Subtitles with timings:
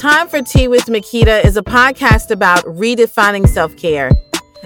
[0.00, 4.10] Time for Tea with Makita is a podcast about redefining self care.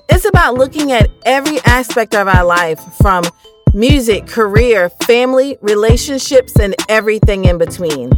[0.08, 3.24] It's about looking at every aspect of our life from
[3.72, 8.12] music, career, family, relationships, and everything in between.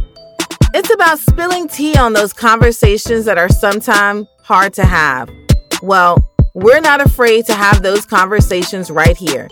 [0.75, 5.27] It's about spilling tea on those conversations that are sometimes hard to have.
[5.81, 6.23] Well,
[6.53, 9.47] we're not afraid to have those conversations right here.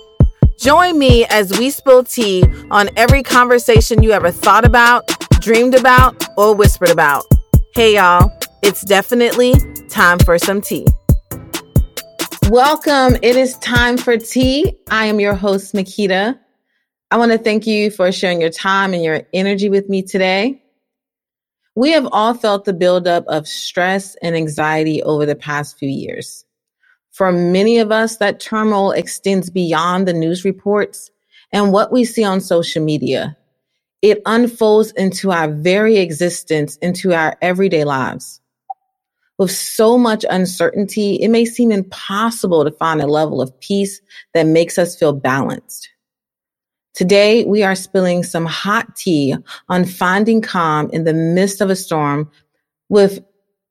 [0.60, 5.10] Join me as we spill tea on every conversation you ever thought about,
[5.42, 7.26] dreamed about, or whispered about.
[7.76, 8.32] Hey, y'all,
[8.64, 9.54] it's definitely
[9.90, 10.88] time for some tea.
[12.48, 13.18] Welcome.
[13.22, 14.78] It is time for tea.
[14.90, 16.40] I am your host, Makita.
[17.12, 20.64] I want to thank you for sharing your time and your energy with me today.
[21.76, 26.46] We have all felt the buildup of stress and anxiety over the past few years.
[27.12, 31.12] For many of us, that turmoil extends beyond the news reports
[31.52, 33.36] and what we see on social media
[34.02, 38.42] it unfolds into our very existence, into our everyday lives.
[39.38, 44.00] With so much uncertainty, it may seem impossible to find a level of peace
[44.34, 45.90] that makes us feel balanced.
[46.94, 49.36] Today, we are spilling some hot tea
[49.68, 52.32] on finding calm in the midst of a storm
[52.88, 53.20] with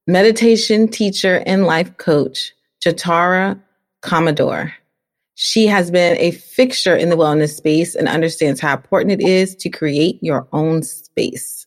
[0.07, 2.53] meditation teacher and life coach,
[2.85, 3.59] Jatara
[4.03, 4.75] Commodore.
[5.37, 9.57] She has been a fixture in the wellness space and understands how important it is
[9.57, 11.67] to create your own space.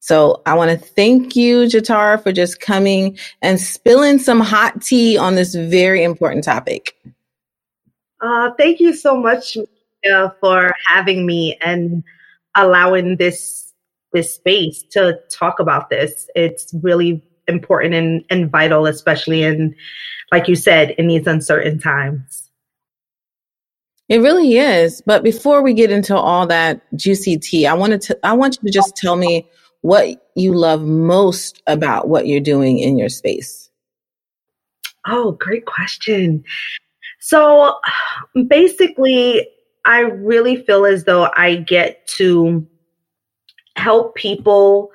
[0.00, 5.16] So I want to thank you, Jatara, for just coming and spilling some hot tea
[5.16, 6.96] on this very important topic.
[8.20, 9.56] Uh, thank you so much
[10.40, 12.02] for having me and
[12.54, 13.72] allowing this
[14.12, 16.28] this space to talk about this.
[16.34, 19.74] It's really important and, and vital, especially in,
[20.32, 22.39] like you said, in these uncertain times.
[24.10, 25.00] It really is.
[25.06, 28.68] But before we get into all that juicy tea, I wanted to I want you
[28.68, 29.48] to just tell me
[29.82, 33.70] what you love most about what you're doing in your space.
[35.06, 36.42] Oh, great question.
[37.20, 37.78] So
[38.48, 39.46] basically,
[39.84, 42.66] I really feel as though I get to
[43.76, 44.90] help people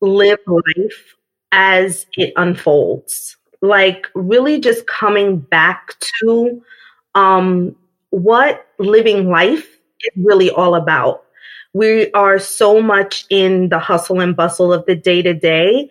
[0.00, 1.16] live life
[1.52, 3.36] as it unfolds.
[3.60, 5.92] Like really just coming back
[6.22, 6.62] to
[7.14, 7.76] um
[8.16, 11.24] what living life is really all about.
[11.74, 15.90] We are so much in the hustle and bustle of the day to day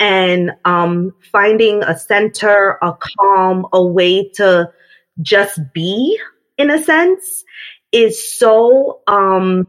[0.00, 4.70] and um, finding a center, a calm, a way to
[5.20, 6.18] just be
[6.56, 7.44] in a sense
[7.92, 9.68] is so, um,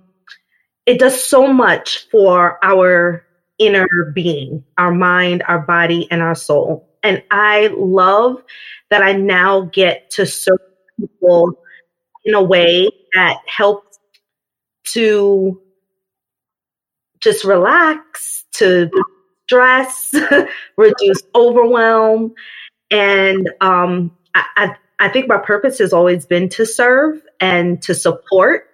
[0.85, 3.25] it does so much for our
[3.57, 6.88] inner being, our mind, our body, and our soul.
[7.03, 8.41] And I love
[8.91, 10.59] that I now get to serve
[10.97, 11.59] people
[12.27, 13.97] in a way that helps
[14.83, 15.59] to
[17.21, 18.91] just relax, to
[19.45, 20.13] stress,
[20.77, 22.33] reduce overwhelm.
[22.91, 27.95] And um, I, I, I think my purpose has always been to serve and to
[27.95, 28.65] support.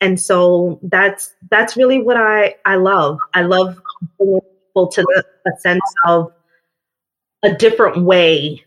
[0.00, 3.18] And so that's that's really what I, I love.
[3.34, 3.78] I love
[4.18, 6.32] bringing people to the, a sense of
[7.42, 8.65] a different way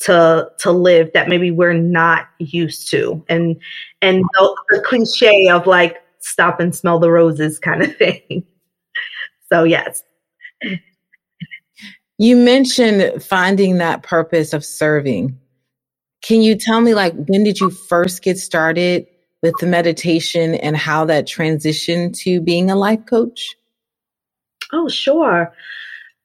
[0.00, 3.24] to to live that maybe we're not used to.
[3.28, 3.56] And
[4.00, 8.44] and the, the cliche of like stop and smell the roses kind of thing.
[9.50, 10.02] So yes.
[12.18, 15.38] You mentioned finding that purpose of serving.
[16.22, 19.06] Can you tell me like when did you first get started
[19.42, 23.56] with the meditation and how that transitioned to being a life coach?
[24.72, 25.52] Oh sure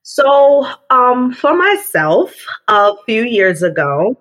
[0.03, 2.35] so, um, for myself,
[2.67, 4.17] a few years ago,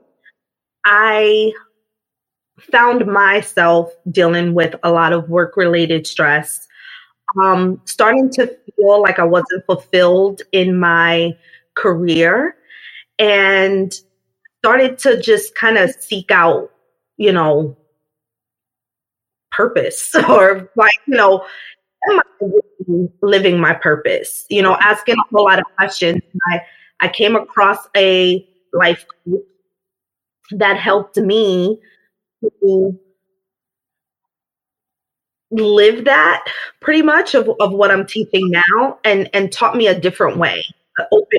[0.85, 1.53] I
[2.61, 6.69] found myself dealing with a lot of work related stress,
[7.43, 11.37] um, starting to feel like I wasn't fulfilled in my
[11.75, 12.57] career,
[13.19, 13.93] and
[14.61, 16.71] started to just kind of seek out,
[17.17, 17.77] you know,
[19.51, 21.45] purpose or like, you know,
[22.09, 22.23] am I
[23.21, 24.47] living my purpose?
[24.49, 26.21] You know, asking a whole lot of questions.
[26.51, 26.61] I,
[27.01, 29.47] I came across a life group
[30.53, 31.81] that helped me
[32.43, 32.99] to
[35.51, 36.45] live that
[36.81, 40.65] pretty much of, of what I'm teaching now and, and taught me a different way,
[41.13, 41.39] open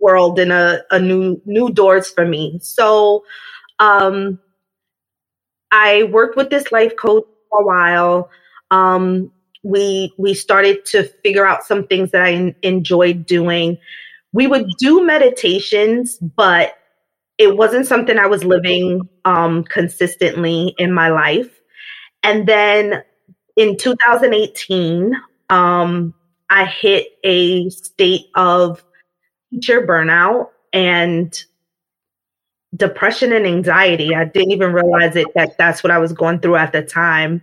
[0.00, 2.58] world and a, a new new doors for me.
[2.60, 3.24] So
[3.78, 4.40] um
[5.74, 8.30] I worked with this life coach for a while.
[8.70, 9.32] Um,
[9.64, 13.78] we we started to figure out some things that I enjoyed doing.
[14.32, 16.74] We would do meditations, but
[17.38, 21.60] it wasn't something I was living um, consistently in my life.
[22.22, 23.02] And then
[23.56, 25.14] in 2018,
[25.50, 26.14] um,
[26.50, 28.84] I hit a state of
[29.50, 31.34] teacher burnout and
[32.76, 34.14] depression and anxiety.
[34.14, 37.42] I didn't even realize it that that's what I was going through at the time.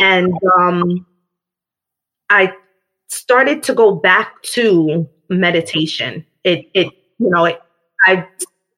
[0.00, 1.06] And um,
[2.32, 2.54] I
[3.08, 6.24] started to go back to meditation.
[6.44, 6.86] It, it,
[7.18, 7.60] you know, it,
[8.06, 8.26] I,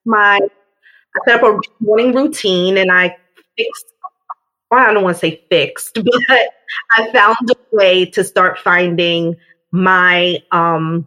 [0.04, 3.16] my, I set up a morning routine and I
[3.56, 3.86] fixed,
[4.72, 5.94] well, I don't want to say fixed,
[6.28, 6.48] but
[6.90, 9.36] I found a way to start finding
[9.70, 11.06] my, um,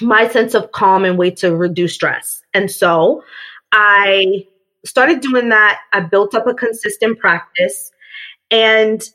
[0.00, 2.42] my sense of calm and way to reduce stress.
[2.52, 3.22] And so
[3.70, 4.44] I
[4.84, 5.82] started doing that.
[5.92, 7.92] I built up a consistent practice
[8.50, 9.08] and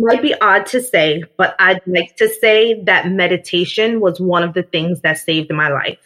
[0.00, 4.54] might be odd to say, but I'd like to say that meditation was one of
[4.54, 5.98] the things that saved my life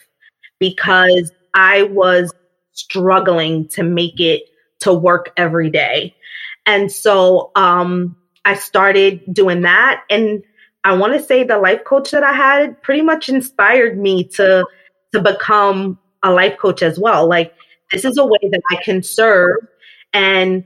[0.58, 2.32] because I was
[2.72, 4.42] struggling to make it
[4.80, 6.14] to work every day.
[6.66, 10.02] And so um, I started doing that.
[10.10, 10.42] And
[10.82, 14.66] I want to say the life coach that I had pretty much inspired me to
[15.12, 17.28] to become a life coach as well.
[17.28, 17.54] Like
[17.92, 19.58] this is a way that I can serve.
[20.12, 20.64] And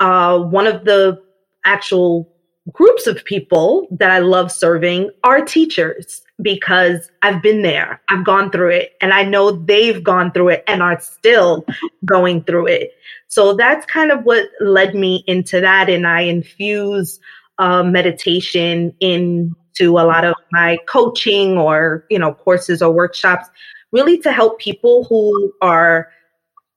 [0.00, 1.22] uh, one of the
[1.64, 2.31] actual
[2.70, 8.50] groups of people that I love serving are teachers because I've been there, I've gone
[8.50, 11.64] through it, and I know they've gone through it and are still
[12.04, 12.92] going through it.
[13.28, 15.88] So that's kind of what led me into that.
[15.88, 17.18] And I infuse
[17.58, 23.48] uh, meditation into a lot of my coaching or, you know, courses or workshops,
[23.90, 26.10] really to help people who are,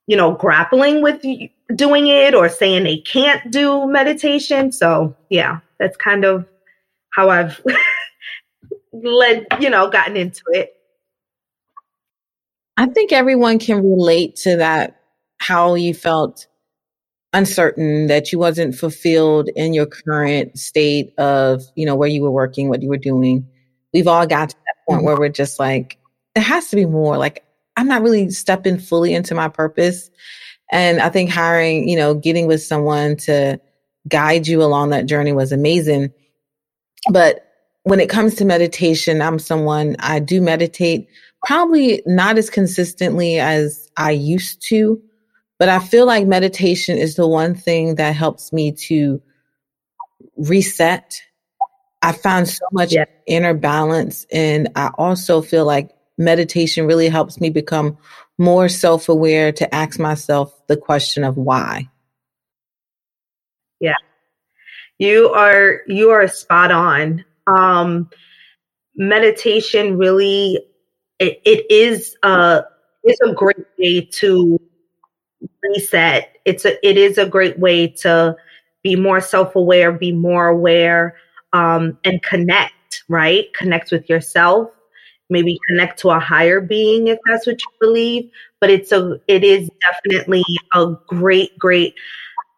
[0.08, 1.24] you know, grappling with
[1.74, 4.72] doing it or saying they can't do meditation.
[4.72, 6.46] So, yeah, that's kind of
[7.12, 7.62] how I've
[8.94, 10.74] led, you know, gotten into it.
[12.78, 15.00] I think everyone can relate to that,
[15.38, 16.48] how you felt
[17.34, 22.32] uncertain, that you wasn't fulfilled in your current state of, you know, where you were
[22.32, 23.48] working, what you were doing.
[23.94, 25.06] We've all got to that point mm-hmm.
[25.06, 25.98] where we're just like,
[26.36, 27.18] it has to be more.
[27.18, 27.46] Like,
[27.78, 30.10] I'm not really stepping fully into my purpose.
[30.72, 33.60] And I think hiring, you know, getting with someone to
[34.08, 36.12] guide you along that journey was amazing.
[37.12, 37.46] But
[37.84, 41.08] when it comes to meditation, I'm someone I do meditate
[41.46, 45.02] probably not as consistently as I used to,
[45.60, 49.22] but I feel like meditation is the one thing that helps me to
[50.36, 51.22] reset.
[52.02, 53.06] I found so much yeah.
[53.28, 57.98] inner balance and I also feel like meditation really helps me become
[58.38, 61.90] more self aware to ask myself the question of why.
[63.80, 63.96] Yeah.
[64.98, 67.26] You are you are spot on.
[67.48, 68.10] Um
[68.96, 70.60] meditation really
[71.20, 72.64] it, it is a
[73.04, 74.60] it's a great way to
[75.64, 76.38] reset.
[76.46, 78.36] It's a it is a great way to
[78.84, 81.18] be more self-aware, be more aware
[81.54, 83.54] um and connect, right?
[83.54, 84.75] Connect with yourself
[85.30, 88.30] maybe connect to a higher being if that's what you believe.
[88.60, 90.44] But it's a it is definitely
[90.74, 91.96] a great great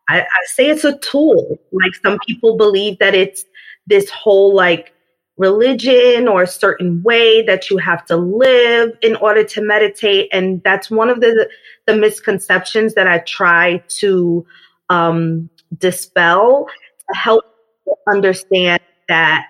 [0.10, 1.60] I, I say it's a tool.
[1.72, 3.46] Like some people believe that it's
[3.88, 4.94] this whole like
[5.38, 10.30] religion or a certain way that you have to live in order to meditate.
[10.32, 11.50] And that's one of the
[11.86, 14.46] the misconceptions that i try to
[14.90, 16.68] um, dispel
[17.10, 17.46] to help
[18.10, 19.48] understand that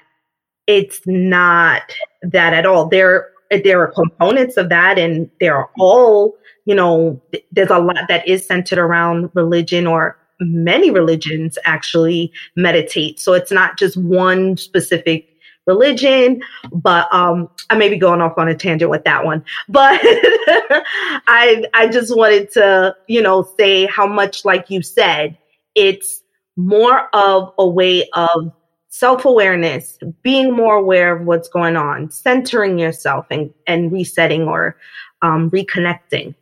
[0.67, 1.81] it's not
[2.21, 2.87] that at all.
[2.87, 3.31] There,
[3.63, 7.21] there are components of that, and there are all, you know,
[7.51, 13.19] there's a lot that is centered around religion or many religions actually meditate.
[13.19, 15.27] So it's not just one specific
[15.65, 19.43] religion, but um, I may be going off on a tangent with that one.
[19.69, 25.37] But I I just wanted to, you know, say how much, like you said,
[25.75, 26.23] it's
[26.55, 28.51] more of a way of
[28.97, 34.75] self awareness, being more aware of what's going on, centering yourself and, and resetting or
[35.21, 36.33] um, reconnecting.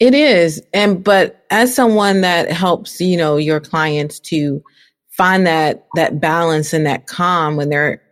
[0.00, 0.62] It is.
[0.72, 4.62] And, but as someone that helps, you know, your clients to
[5.10, 8.02] find that, that balance and that calm when they're,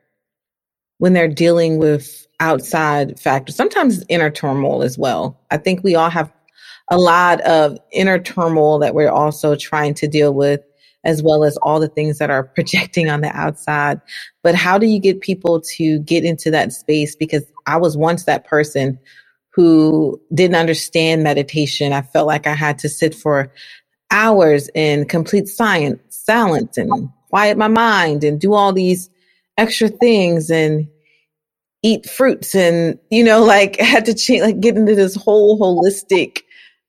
[0.99, 5.41] when they're dealing with outside factors, sometimes inner turmoil as well.
[5.51, 6.31] I think we all have
[6.89, 10.61] a lot of inner turmoil that we're also trying to deal with
[11.05, 14.01] as well as all the things that are projecting on the outside.
[14.43, 17.17] But how do you get people to get into that space?
[17.17, 18.99] Because I was once that person
[19.55, 21.93] who didn't understand meditation.
[21.93, 23.53] I felt like I had to sit for
[24.11, 29.11] hours in complete science, silence and quiet my mind and do all these
[29.59, 30.87] extra things and
[31.83, 36.43] eat fruits and, you know, like had to change, like get into this whole holistic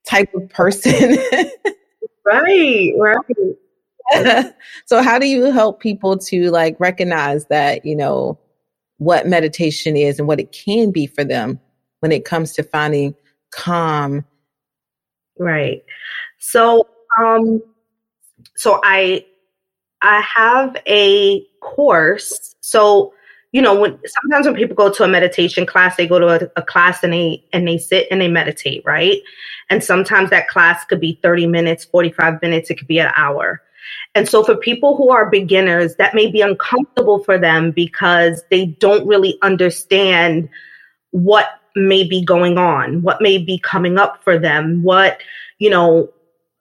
[0.08, 1.18] type of person.
[2.26, 3.56] right, right.
[4.86, 8.40] so how do you help people to like recognize that, you know,
[8.98, 11.60] what meditation is and what it can be for them
[12.00, 13.16] when it comes to finding
[13.52, 14.26] calm.
[15.38, 15.84] Right.
[16.40, 16.88] So,
[17.20, 17.62] um,
[18.56, 19.26] so I,
[20.02, 22.56] I have a course.
[22.60, 23.14] So,
[23.52, 26.50] you know, when sometimes when people go to a meditation class, they go to a,
[26.56, 29.22] a class and they and they sit and they meditate, right?
[29.70, 33.62] And sometimes that class could be 30 minutes, 45 minutes, it could be an hour.
[34.16, 38.68] And so for people who are beginners, that may be uncomfortable for them because they
[38.68, 40.50] don't really understand
[41.12, 45.20] what may be going on, what may be coming up for them, what,
[45.60, 46.10] you know,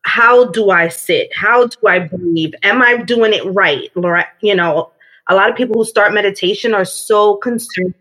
[0.04, 1.30] how do I sit?
[1.34, 2.54] How do I breathe?
[2.62, 3.90] Am I doing it right?
[3.94, 4.92] Laura, You know,
[5.28, 7.94] a lot of people who start meditation are so concerned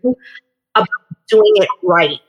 [0.74, 0.88] about
[1.28, 2.20] doing it right.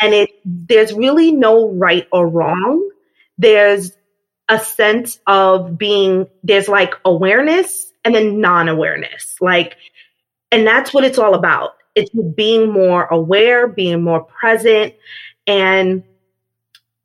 [0.00, 2.90] And it there's really no right or wrong.
[3.38, 3.92] There's
[4.50, 9.36] a sense of being there's like awareness and then non-awareness.
[9.40, 9.76] Like
[10.52, 11.70] and that's what it's all about.
[11.94, 14.94] It's being more aware, being more present
[15.46, 16.02] and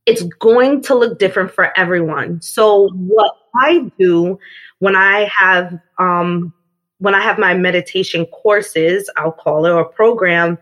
[0.05, 2.41] it's going to look different for everyone.
[2.41, 4.39] So what I do
[4.79, 6.53] when I have um
[6.99, 10.57] when I have my meditation courses, I'll call it or program,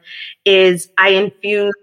[0.45, 1.73] is I infuse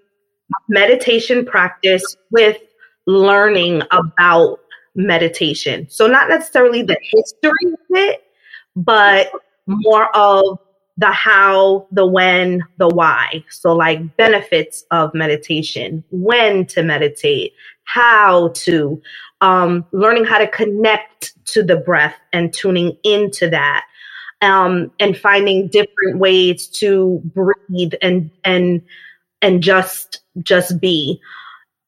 [0.69, 2.59] meditation practice with
[3.07, 4.61] learning about
[4.95, 5.87] meditation.
[5.91, 8.23] So, not necessarily the history of it,
[8.77, 9.31] but
[9.67, 10.59] more of
[10.97, 13.45] the how, the when, the why.
[13.51, 17.55] So, like benefits of meditation, when to meditate,
[17.85, 19.01] how to,
[19.41, 23.85] um, learning how to connect to the breath and tuning into that.
[24.43, 28.81] Um, and finding different ways to breathe and and
[29.43, 31.21] and just just be.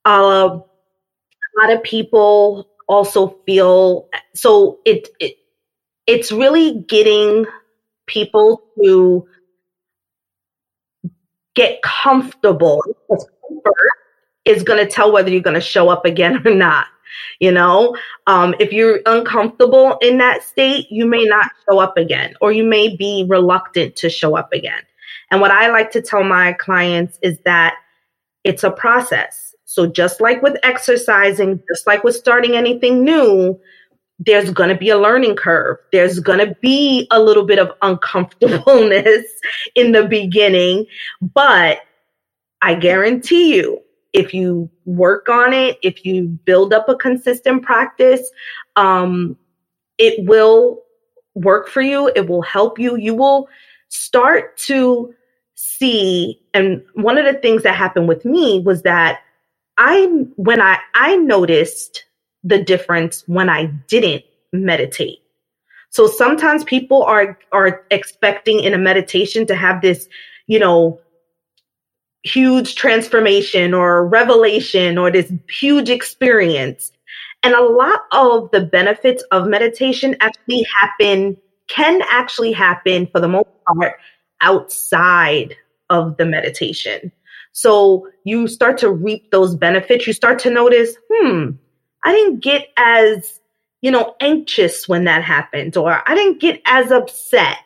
[0.04, 0.58] Uh,
[1.56, 5.36] a lot of people also feel so it, it
[6.06, 7.46] it's really getting
[8.06, 9.26] people to
[11.54, 13.74] get comfortable comfort
[14.44, 16.86] is going to tell whether you're going to show up again or not
[17.40, 17.96] you know?
[18.26, 22.64] Um, if you're uncomfortable in that state you may not show up again or you
[22.64, 24.82] may be reluctant to show up again.
[25.30, 27.76] And what i like to tell my clients is that
[28.44, 33.58] it's a process so just like with exercising, just like with starting anything new,
[34.18, 35.78] there's going to be a learning curve.
[35.92, 39.24] There's going to be a little bit of uncomfortableness
[39.74, 40.84] in the beginning,
[41.22, 41.78] but
[42.60, 43.80] I guarantee you,
[44.12, 48.30] if you work on it, if you build up a consistent practice,
[48.76, 49.38] um,
[49.96, 50.82] it will
[51.34, 52.12] work for you.
[52.14, 52.96] It will help you.
[52.96, 53.48] You will
[53.88, 55.14] start to
[55.54, 56.42] see.
[56.52, 59.20] And one of the things that happened with me was that
[59.78, 62.04] I when I I noticed
[62.44, 65.18] the difference when I didn't meditate.
[65.90, 70.08] So sometimes people are are expecting in a meditation to have this,
[70.46, 71.00] you know,
[72.22, 76.92] huge transformation or revelation or this huge experience.
[77.42, 81.36] And a lot of the benefits of meditation actually happen
[81.68, 83.94] can actually happen for the most part
[84.40, 85.56] outside
[85.90, 87.10] of the meditation.
[87.52, 90.06] So you start to reap those benefits.
[90.06, 91.50] You start to notice, hmm,
[92.02, 93.40] I didn't get as,
[93.82, 97.58] you know, anxious when that happened, or I didn't get as upset,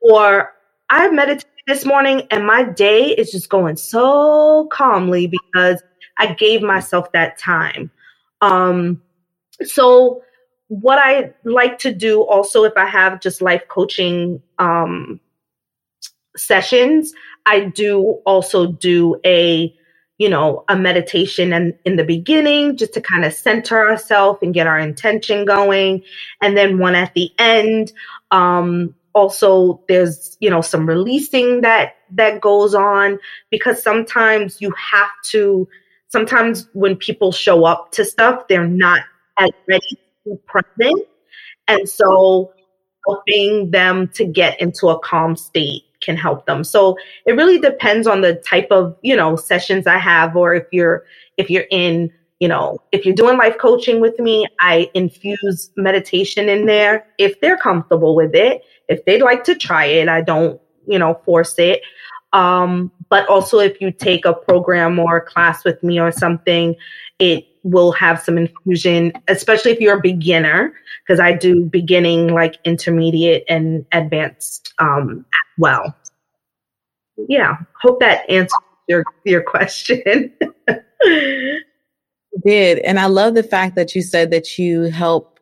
[0.00, 0.52] or
[0.90, 5.82] I meditated this morning and my day is just going so calmly because
[6.16, 7.90] I gave myself that time.
[8.40, 9.02] Um,
[9.62, 10.22] so
[10.68, 15.20] what I like to do also, if I have just life coaching um,
[16.36, 17.12] sessions,
[17.48, 19.74] I do also do a,
[20.18, 24.52] you know, a meditation and in the beginning just to kind of center ourselves and
[24.52, 26.02] get our intention going.
[26.42, 27.92] And then one at the end.
[28.30, 33.18] Um, also there's, you know, some releasing that that goes on
[33.50, 35.66] because sometimes you have to
[36.08, 39.00] sometimes when people show up to stuff, they're not
[39.38, 41.08] as ready to present.
[41.66, 42.52] And so
[43.06, 46.64] helping them to get into a calm state can help them.
[46.64, 50.66] So it really depends on the type of, you know, sessions I have or if
[50.72, 51.04] you're
[51.36, 56.48] if you're in, you know, if you're doing life coaching with me, I infuse meditation
[56.48, 58.62] in there if they're comfortable with it.
[58.88, 61.82] If they'd like to try it, I don't, you know, force it.
[62.32, 66.76] Um, but also if you take a program or a class with me or something,
[67.18, 70.74] it will have some infusion, especially if you're a beginner,
[71.06, 75.24] because I do beginning, like intermediate and advanced um,
[75.58, 75.94] well.
[77.28, 80.32] Yeah, hope that answers your your question.
[82.44, 85.40] did, and I love the fact that you said that you help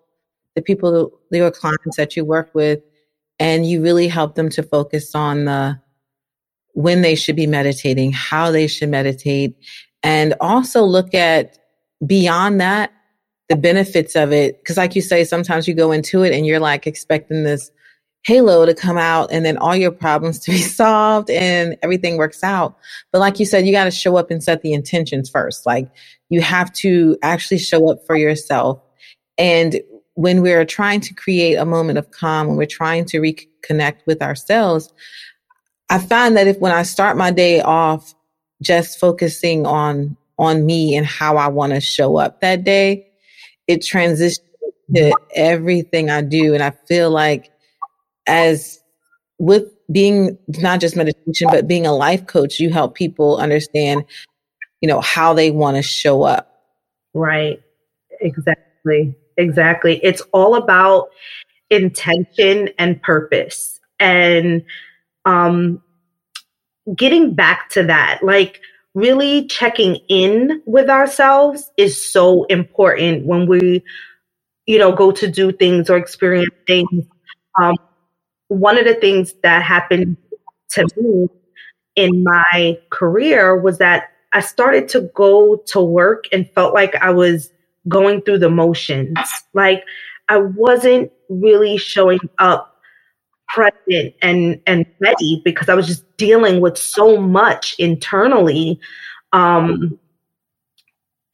[0.54, 2.80] the people, your clients that you work with,
[3.38, 5.80] and you really help them to focus on the
[6.72, 9.56] when they should be meditating, how they should meditate,
[10.02, 11.58] and also look at
[12.04, 12.92] beyond that,
[13.48, 14.64] the benefits of it.
[14.64, 17.70] Cause like you say, sometimes you go into it and you're like expecting this
[18.24, 22.42] halo to come out and then all your problems to be solved and everything works
[22.42, 22.76] out.
[23.12, 25.64] But like you said, you got to show up and set the intentions first.
[25.64, 25.88] Like
[26.28, 28.80] you have to actually show up for yourself.
[29.38, 29.80] And
[30.14, 34.22] when we're trying to create a moment of calm, when we're trying to reconnect with
[34.22, 34.92] ourselves,
[35.88, 38.14] I find that if when I start my day off
[38.62, 43.08] just focusing on on me and how I want to show up that day,
[43.66, 44.40] it transitions
[44.94, 46.54] to everything I do.
[46.54, 47.50] And I feel like
[48.26, 48.80] as
[49.38, 54.04] with being not just meditation, but being a life coach, you help people understand,
[54.80, 56.62] you know, how they want to show up.
[57.14, 57.60] Right.
[58.20, 59.14] Exactly.
[59.36, 60.00] Exactly.
[60.02, 61.08] It's all about
[61.70, 63.80] intention and purpose.
[63.98, 64.64] And
[65.24, 65.82] um,
[66.94, 68.60] getting back to that, like
[68.96, 73.84] really checking in with ourselves is so important when we,
[74.64, 77.04] you know, go to do things or experience things.
[77.60, 77.76] Um,
[78.48, 80.16] one of the things that happened
[80.70, 81.28] to me
[81.94, 87.10] in my career was that I started to go to work and felt like I
[87.10, 87.50] was
[87.88, 89.18] going through the motions.
[89.52, 89.84] Like
[90.30, 92.75] I wasn't really showing up
[93.48, 98.80] present and and ready because I was just dealing with so much internally.
[99.32, 99.98] Um,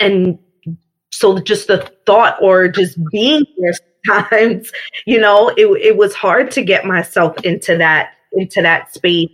[0.00, 0.38] and
[1.10, 3.72] so just the thought or just being there
[4.06, 4.72] times,
[5.06, 9.30] you know, it it was hard to get myself into that into that space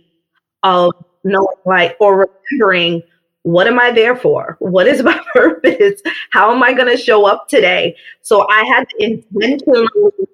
[0.63, 0.91] of
[1.23, 3.01] knowing like or remembering
[3.43, 4.57] what am I there for?
[4.59, 6.01] What is my purpose?
[6.31, 7.95] How am I going to show up today?
[8.21, 9.87] So I had to intentionally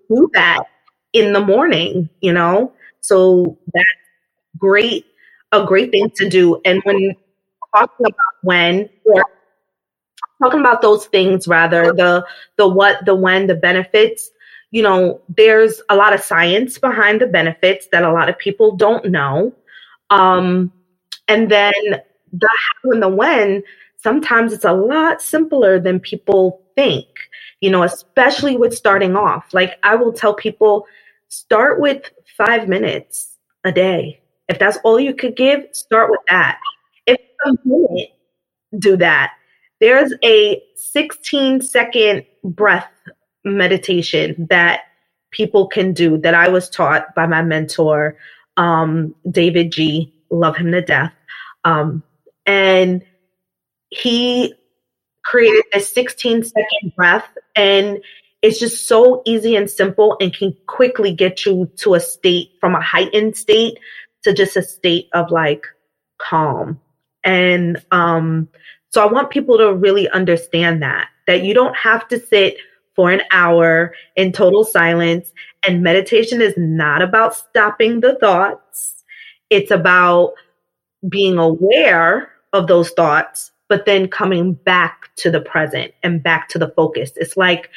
[0.09, 0.63] do that
[1.15, 2.73] in the morning, you know?
[2.99, 3.87] So that's
[4.57, 5.05] great,
[5.51, 6.61] a great thing to do.
[6.65, 7.15] And when
[7.73, 8.89] talking about when
[10.43, 12.25] talking about those things rather, the
[12.57, 14.29] the what, the when, the benefits,
[14.71, 18.75] you know, there's a lot of science behind the benefits that a lot of people
[18.75, 19.53] don't know.
[20.09, 20.71] Um,
[21.27, 21.73] and then
[22.33, 23.63] the how and the when,
[23.97, 27.07] sometimes it's a lot simpler than people think,
[27.61, 29.53] you know, especially with starting off.
[29.53, 30.85] Like I will tell people,
[31.35, 34.21] start with five minutes a day.
[34.47, 36.59] If that's all you could give, start with that.
[37.05, 38.09] If a minute,
[38.79, 39.33] do that.
[39.79, 42.89] There's a 16 second breath
[43.43, 44.81] meditation that
[45.31, 48.17] people can do that I was taught by my mentor,
[48.57, 51.13] um, David Ji Love him to death.
[51.65, 52.03] Um,
[52.45, 53.03] and
[53.89, 54.53] he
[55.23, 57.99] created a 16 second breath and
[58.45, 62.75] it's just so easy and simple and can quickly get you to a state from
[62.75, 63.79] a heightened state
[64.23, 65.65] to just a state of like
[66.19, 66.79] calm.
[67.23, 68.47] And um,
[68.89, 72.57] so I want people to really understand that, that you don't have to sit
[72.95, 75.31] for an hour in total silence.
[75.67, 79.03] And meditation is not about stopping the thoughts.
[79.49, 80.33] It's about
[81.09, 86.59] being aware of those thoughts, but then coming back to the present and back to
[86.59, 87.11] the focus.
[87.15, 87.71] It's like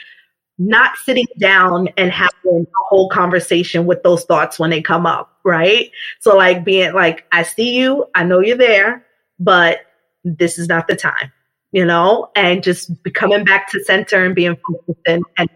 [0.59, 5.39] not sitting down and having a whole conversation with those thoughts when they come up,
[5.45, 5.91] right?
[6.21, 9.07] So like being like, I see you, I know you're there,
[9.39, 9.79] but
[10.25, 11.33] this is not the time,
[11.71, 15.49] you know, and just coming back to center and being focused and, and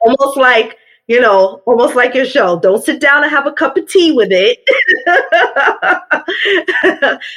[0.00, 2.60] almost like, you know, almost like your show.
[2.60, 4.58] Don't sit down and have a cup of tea with it.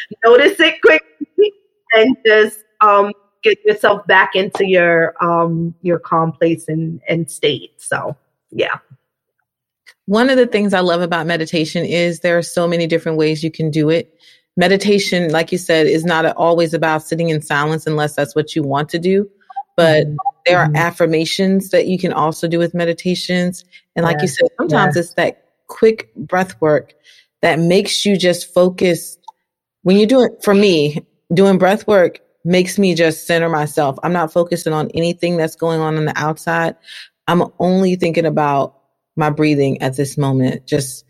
[0.23, 1.53] Notice it quickly
[1.93, 3.11] and just um,
[3.43, 7.73] get yourself back into your um your calm place and and state.
[7.77, 8.15] So
[8.51, 8.79] yeah.
[10.05, 13.43] One of the things I love about meditation is there are so many different ways
[13.43, 14.13] you can do it.
[14.57, 18.63] Meditation, like you said, is not always about sitting in silence unless that's what you
[18.63, 19.29] want to do.
[19.75, 20.15] But mm-hmm.
[20.45, 20.75] there are mm-hmm.
[20.75, 23.63] affirmations that you can also do with meditations.
[23.95, 24.21] And like yeah.
[24.23, 24.99] you said, sometimes yeah.
[24.99, 26.93] it's that quick breath work
[27.41, 29.17] that makes you just focus.
[29.83, 33.97] When you do it, for me, doing breath work makes me just center myself.
[34.03, 36.75] I'm not focusing on anything that's going on on the outside.
[37.27, 38.79] I'm only thinking about
[39.15, 40.67] my breathing at this moment.
[40.67, 41.05] Just,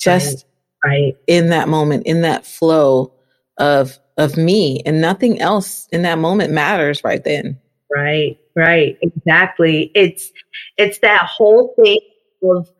[0.00, 0.46] just
[0.84, 1.16] right, right.
[1.26, 3.12] in that moment, in that flow
[3.56, 7.58] of, of me and nothing else in that moment matters right then.
[7.94, 8.98] Right, right.
[9.02, 9.90] Exactly.
[9.94, 10.30] It's,
[10.76, 12.00] it's that whole thing
[12.44, 12.70] of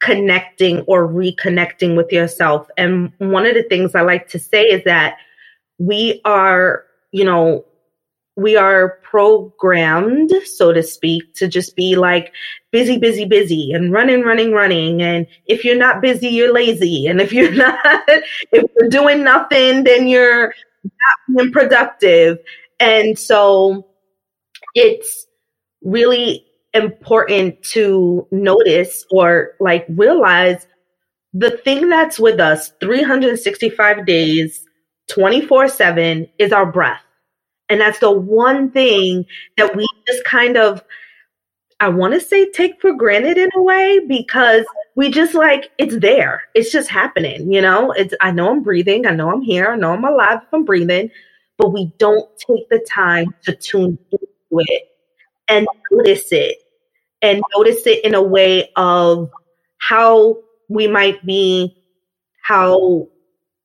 [0.00, 2.68] connecting or reconnecting with yourself.
[2.76, 5.16] And one of the things I like to say is that
[5.78, 7.64] we are you know,
[8.36, 12.32] we are programmed, so to speak, to just be like
[12.70, 15.02] busy, busy, busy and running, running, running.
[15.02, 17.06] And if you're not busy, you're lazy.
[17.08, 22.38] And if you're not, if you're doing nothing, then you're not being productive.
[22.78, 23.88] And so
[24.74, 25.26] it's
[25.82, 30.66] really important to notice or like realize
[31.32, 34.67] the thing that's with us 365 days,
[35.08, 37.02] 24 7 is our breath.
[37.68, 40.82] And that's the one thing that we just kind of,
[41.80, 44.64] I want to say, take for granted in a way because
[44.96, 46.42] we just like, it's there.
[46.54, 47.92] It's just happening, you know?
[47.92, 49.06] It's, I know I'm breathing.
[49.06, 49.68] I know I'm here.
[49.68, 51.10] I know I'm alive if I'm breathing,
[51.58, 54.82] but we don't take the time to tune into it
[55.48, 56.56] and notice it
[57.22, 59.30] and notice it in a way of
[59.78, 61.76] how we might be,
[62.42, 63.08] how,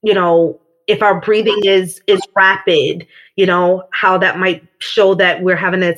[0.02, 5.42] you know, if our breathing is is rapid, you know, how that might show that
[5.42, 5.96] we're having a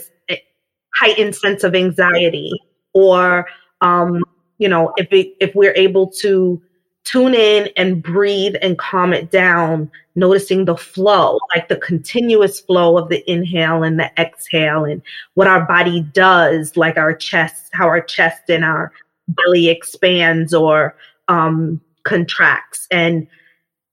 [0.95, 2.52] heightened sense of anxiety
[2.93, 3.48] or
[3.82, 4.24] um,
[4.58, 6.62] you know, if it, if we're able to
[7.04, 12.98] tune in and breathe and calm it down, noticing the flow, like the continuous flow
[12.98, 15.02] of the inhale and the exhale and
[15.36, 18.91] what our body does, like our chest, how our chest and our
[19.28, 20.95] belly expands or
[21.28, 22.88] um, contracts.
[22.91, 23.28] And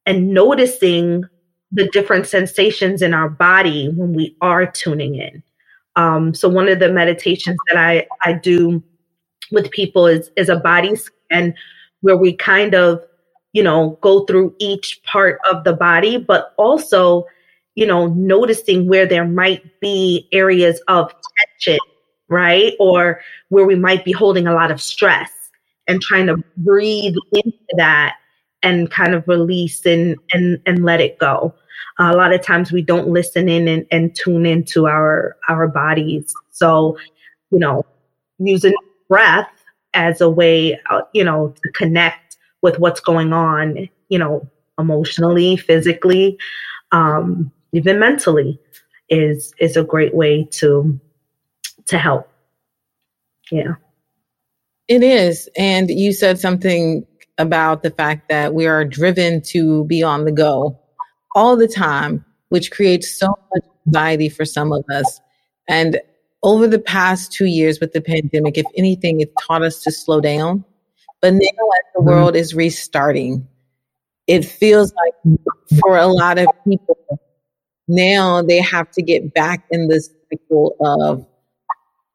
[0.06, 1.24] and noticing
[1.70, 5.42] the different sensations in our body when we are tuning in.
[5.96, 8.82] Um, so one of the meditations that I, I do
[9.50, 11.54] with people is, is a body scan
[12.00, 13.02] where we kind of,
[13.52, 17.24] you know, go through each part of the body, but also,
[17.74, 21.78] you know, noticing where there might be areas of tension,
[22.28, 22.74] right?
[22.80, 25.30] Or where we might be holding a lot of stress
[25.86, 28.16] and trying to breathe into that
[28.62, 31.54] and kind of release and and and let it go.
[31.98, 36.32] A lot of times we don't listen in and, and tune into our our bodies.
[36.50, 36.96] So,
[37.50, 37.84] you know,
[38.38, 38.74] using
[39.08, 39.48] breath
[39.94, 44.48] as a way, uh, you know, to connect with what's going on, you know,
[44.78, 46.38] emotionally, physically,
[46.92, 48.58] um, even mentally,
[49.08, 50.98] is is a great way to
[51.86, 52.28] to help.
[53.50, 53.74] Yeah.
[54.88, 55.48] It is.
[55.56, 57.06] And you said something
[57.42, 60.78] about the fact that we are driven to be on the go
[61.34, 65.20] all the time, which creates so much anxiety for some of us.
[65.68, 66.00] And
[66.42, 70.20] over the past two years with the pandemic, if anything, it taught us to slow
[70.20, 70.64] down.
[71.20, 72.08] But now, as the mm-hmm.
[72.08, 73.46] world is restarting,
[74.26, 75.38] it feels like
[75.80, 76.96] for a lot of people,
[77.88, 81.26] now they have to get back in this cycle of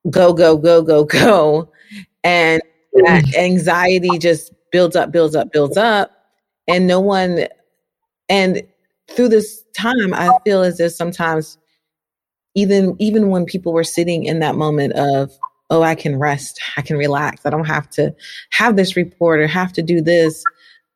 [0.09, 1.71] go, go, go, go, go.
[2.23, 2.61] And
[2.93, 3.37] that mm.
[3.37, 6.11] anxiety just builds up, builds up, builds up.
[6.67, 7.47] And no one,
[8.29, 8.61] and
[9.09, 11.57] through this time, I feel as if sometimes
[12.55, 15.31] even even when people were sitting in that moment of,
[15.69, 18.15] oh, I can rest, I can relax, I don't have to
[18.49, 20.43] have this report or have to do this.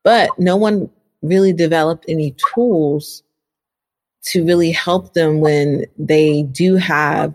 [0.03, 0.89] But no one
[1.21, 3.21] really developed any tools
[4.23, 7.33] to really help them when they do have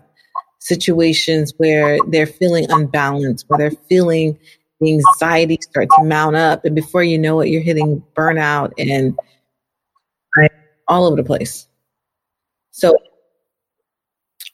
[0.59, 4.37] situations where they're feeling unbalanced, where they're feeling
[4.79, 6.65] the anxiety start to mount up.
[6.65, 9.17] And before you know it, you're hitting burnout and
[10.87, 11.67] all over the place.
[12.71, 12.95] So,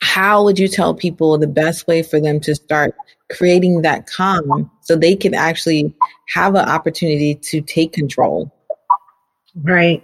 [0.02, 2.96] how would you tell people the best way for them to start
[3.32, 5.94] creating that calm so they can actually
[6.34, 8.52] have an opportunity to take control?
[9.56, 10.04] Right.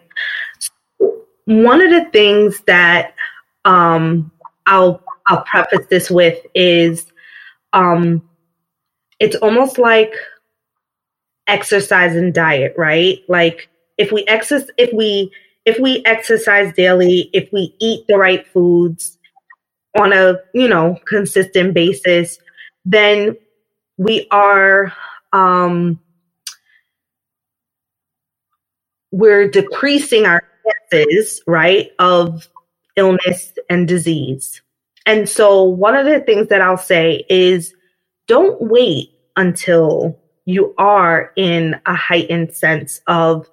[1.45, 3.15] One of the things that
[3.65, 4.31] um,
[4.65, 7.05] I'll I'll preface this with is
[7.73, 8.28] um,
[9.19, 10.13] it's almost like
[11.47, 13.19] exercise and diet, right?
[13.27, 15.31] Like if we exercise, if we
[15.65, 19.17] if we exercise daily, if we eat the right foods
[19.99, 22.39] on a you know consistent basis,
[22.85, 23.35] then
[23.97, 24.93] we are
[25.33, 25.99] um,
[29.11, 30.43] we're decreasing our
[30.91, 32.47] chances, right, of
[32.95, 34.61] illness and disease.
[35.05, 37.73] And so, one of the things that I'll say is
[38.29, 43.49] don't wait until you are in a heightened sense of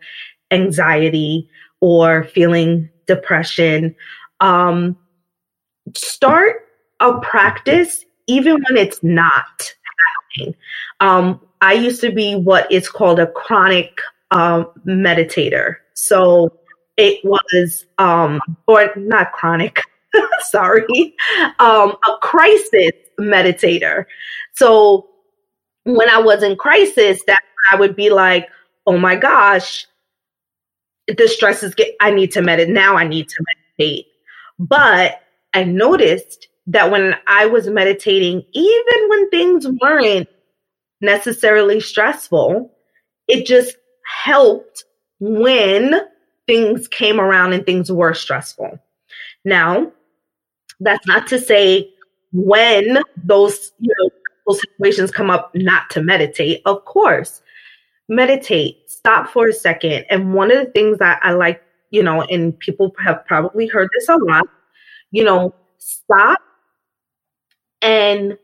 [0.51, 1.49] anxiety
[1.81, 3.97] or feeling depression.
[4.41, 4.97] Um,
[5.97, 6.69] start
[7.01, 9.75] a practice even when it's not
[10.37, 10.55] happening.
[11.01, 13.99] Um, I used to be what is called a chronic
[14.31, 15.77] um, meditator.
[15.95, 16.59] So
[16.99, 19.81] it was, um, or not chronic,
[20.41, 21.15] sorry,
[21.61, 24.07] um, a crisis meditator.
[24.55, 25.09] So
[25.85, 28.49] when I was in crisis, that I would be like,
[28.87, 29.87] oh my gosh,
[31.09, 32.75] the stress is get I need to meditate.
[32.75, 33.45] Now I need to
[33.79, 34.07] meditate.
[34.59, 35.21] But
[35.55, 40.29] I noticed that when I was meditating, even when things weren't
[41.01, 42.73] necessarily stressful,
[43.29, 44.85] it just helped
[45.21, 45.95] when
[46.47, 48.79] things came around and things were stressful.
[49.45, 49.93] Now,
[50.81, 51.91] that's not to say
[52.37, 54.11] when those, you know,
[54.47, 56.61] those situations come up not to meditate.
[56.67, 57.41] Of course,
[58.09, 60.05] meditate, stop for a second.
[60.11, 63.89] And one of the things that I like, you know, and people have probably heard
[63.95, 64.45] this a lot,
[65.11, 66.41] you know, stop
[67.81, 68.37] and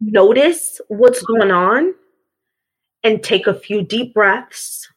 [0.00, 1.94] notice what's going on
[3.04, 4.88] and take a few deep breaths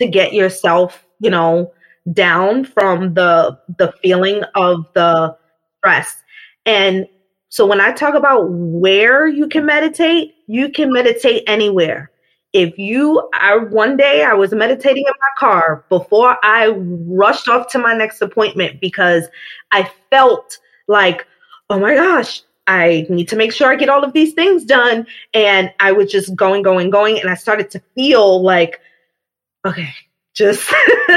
[0.00, 1.70] to get yourself, you know,
[2.14, 5.36] down from the the feeling of the
[5.78, 6.16] stress.
[6.64, 7.06] And
[7.50, 12.10] so when I talk about where you can meditate, you can meditate anywhere.
[12.52, 17.68] If you I one day I was meditating in my car before I rushed off
[17.72, 19.28] to my next appointment because
[19.70, 20.58] I felt
[20.88, 21.26] like,
[21.68, 25.06] oh my gosh, I need to make sure I get all of these things done.
[25.34, 27.20] And I was just going, going, going.
[27.20, 28.80] And I started to feel like,
[29.66, 29.90] okay,
[30.34, 30.72] just,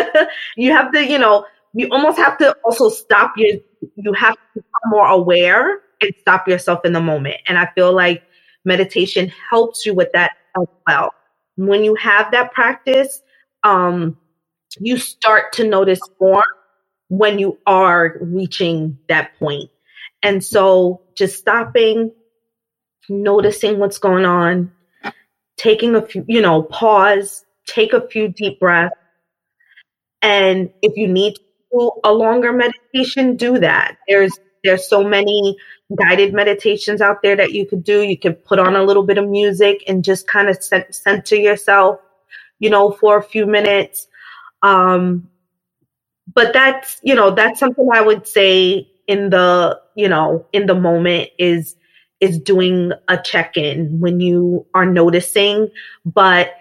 [0.58, 3.58] you have to, you know, you almost have to also stop your,
[3.96, 7.38] you have to become more aware and stop yourself in the moment.
[7.48, 8.24] And I feel like
[8.66, 11.14] meditation helps you with that as well.
[11.56, 13.22] When you have that practice,
[13.64, 14.18] um,
[14.80, 16.44] you start to notice more
[17.10, 19.70] when you are reaching that point.
[20.24, 22.12] And so just stopping,
[23.10, 24.72] noticing what's going on,
[25.58, 28.96] taking a few, you know, pause, take a few deep breaths.
[30.22, 33.98] And if you need to do a longer meditation, do that.
[34.08, 35.58] There's there's so many
[35.97, 38.02] guided meditations out there that you could do.
[38.02, 40.58] You can put on a little bit of music and just kind of
[40.91, 42.00] center yourself,
[42.60, 44.08] you know, for a few minutes.
[44.62, 45.30] Um,
[46.34, 50.76] but that's, you know, that's something I would say in the you know in the
[50.76, 51.76] moment is
[52.21, 55.69] is doing a check-in when you are noticing
[56.06, 56.54] but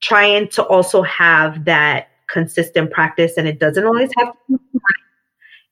[0.00, 4.78] trying to also have that consistent practice and it doesn't always have to be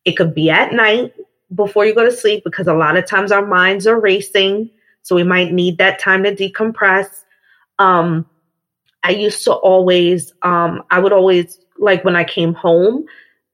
[0.04, 1.12] it could be at night
[1.54, 4.70] before you go to sleep because a lot of times our minds are racing.
[5.02, 7.24] So we might need that time to decompress.
[7.78, 8.26] Um
[9.04, 13.04] i used to always um i would always like when i came home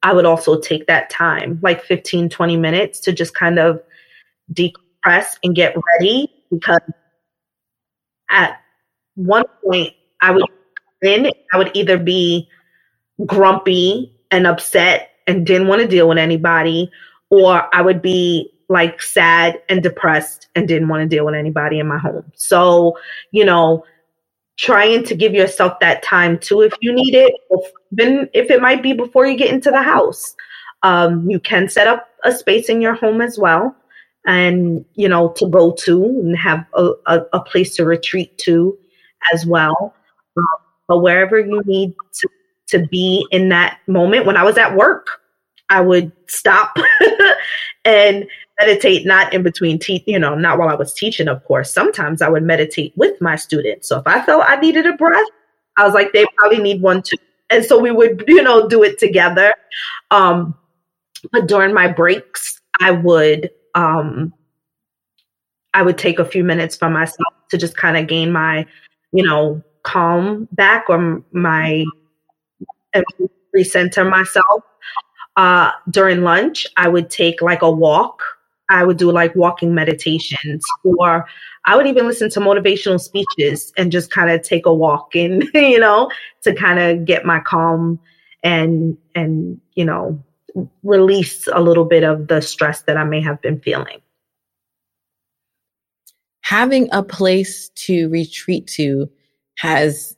[0.02, 3.80] I would also take that time, like 15, 20 minutes to just kind of
[4.52, 6.80] decompress and get ready because
[8.30, 8.60] at
[9.14, 10.44] one point I would
[11.02, 12.48] in I would either be
[13.26, 16.90] grumpy and upset and didn't want to deal with anybody,
[17.32, 21.78] or I would be like sad and depressed and didn't want to deal with anybody
[21.80, 22.30] in my home.
[22.34, 22.98] So,
[23.30, 23.84] you know,
[24.58, 27.32] trying to give yourself that time too if you need it,
[27.90, 30.36] even if it might be before you get into the house.
[30.82, 33.74] Um, you can set up a space in your home as well
[34.26, 38.76] and you know to go to and have a, a, a place to retreat to
[39.32, 39.94] as well
[40.36, 40.44] um,
[40.86, 42.28] but wherever you need to,
[42.68, 45.21] to be in that moment when i was at work
[45.70, 46.76] i would stop
[47.84, 48.26] and
[48.60, 51.72] meditate not in between te- you know not while i was teaching of course.
[51.72, 53.88] Sometimes i would meditate with my students.
[53.88, 55.26] So if i felt i needed a breath
[55.78, 57.16] i was like they probably need one too.
[57.50, 59.54] And so we would you know do it together.
[60.10, 60.54] Um
[61.30, 64.32] but during my breaks i would um
[65.74, 68.66] i would take a few minutes for myself to just kind of gain my
[69.12, 71.84] you know calm back or my
[73.56, 74.62] recenter myself
[75.36, 78.22] uh during lunch i would take like a walk
[78.72, 81.26] I would do like walking meditations, or
[81.66, 85.44] I would even listen to motivational speeches and just kind of take a walk and,
[85.54, 86.10] you know,
[86.42, 88.00] to kind of get my calm
[88.42, 90.22] and, and, you know,
[90.82, 94.00] release a little bit of the stress that I may have been feeling.
[96.40, 99.08] Having a place to retreat to
[99.56, 100.16] has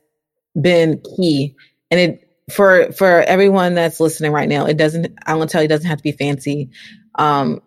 [0.59, 1.55] been key.
[1.91, 5.07] And it, for for everyone that's listening right now, it doesn't.
[5.25, 6.69] I'm gonna tell you, it doesn't have to be fancy.
[7.15, 7.61] Um,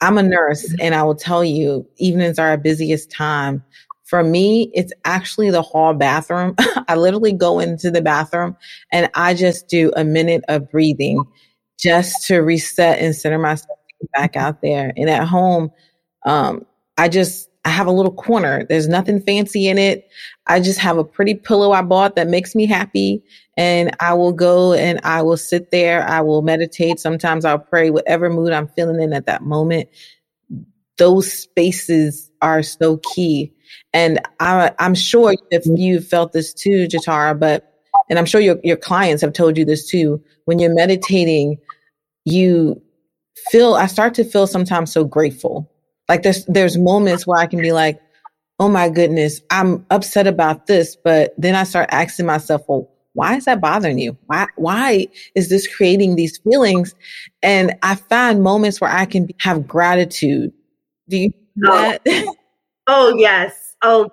[0.00, 3.64] I'm a nurse and I will tell you, evenings are our busiest time.
[4.04, 6.56] For me, it's actually the hall bathroom.
[6.88, 8.56] I literally go into the bathroom
[8.92, 11.24] and I just do a minute of breathing
[11.78, 13.78] just to reset and center myself
[14.12, 14.92] back out there.
[14.94, 15.70] And at home,
[16.26, 16.66] um,
[16.98, 18.64] I just, I have a little corner.
[18.64, 20.08] There's nothing fancy in it.
[20.46, 23.22] I just have a pretty pillow I bought that makes me happy
[23.56, 26.06] and I will go and I will sit there.
[26.06, 27.00] I will meditate.
[27.00, 29.88] Sometimes I'll pray, whatever mood I'm feeling in at that moment.
[30.98, 33.52] Those spaces are so key.
[33.92, 35.76] And I, am sure if mm-hmm.
[35.76, 39.64] you felt this too, Jatara, but, and I'm sure your, your clients have told you
[39.64, 41.58] this too, when you're meditating,
[42.24, 42.80] you,
[43.50, 45.70] feel I start to feel sometimes so grateful.
[46.08, 48.00] Like there's there's moments where I can be like,
[48.58, 53.36] oh my goodness, I'm upset about this, but then I start asking myself, well, why
[53.36, 54.16] is that bothering you?
[54.26, 56.94] Why why is this creating these feelings?
[57.42, 60.52] And I find moments where I can have gratitude.
[61.08, 61.32] Do you
[61.64, 61.96] oh.
[62.86, 63.76] oh yes.
[63.82, 64.10] Oh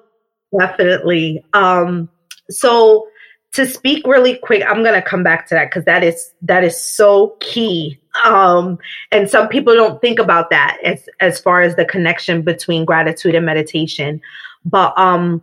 [0.58, 1.43] definitely.
[1.54, 2.10] Um
[2.49, 3.08] so
[3.54, 6.63] to speak really quick, I'm going to come back to that because that is that
[6.63, 7.99] is so key.
[8.24, 8.78] Um,
[9.12, 13.36] and some people don't think about that as as far as the connection between gratitude
[13.36, 14.21] and meditation.
[14.65, 15.41] But um,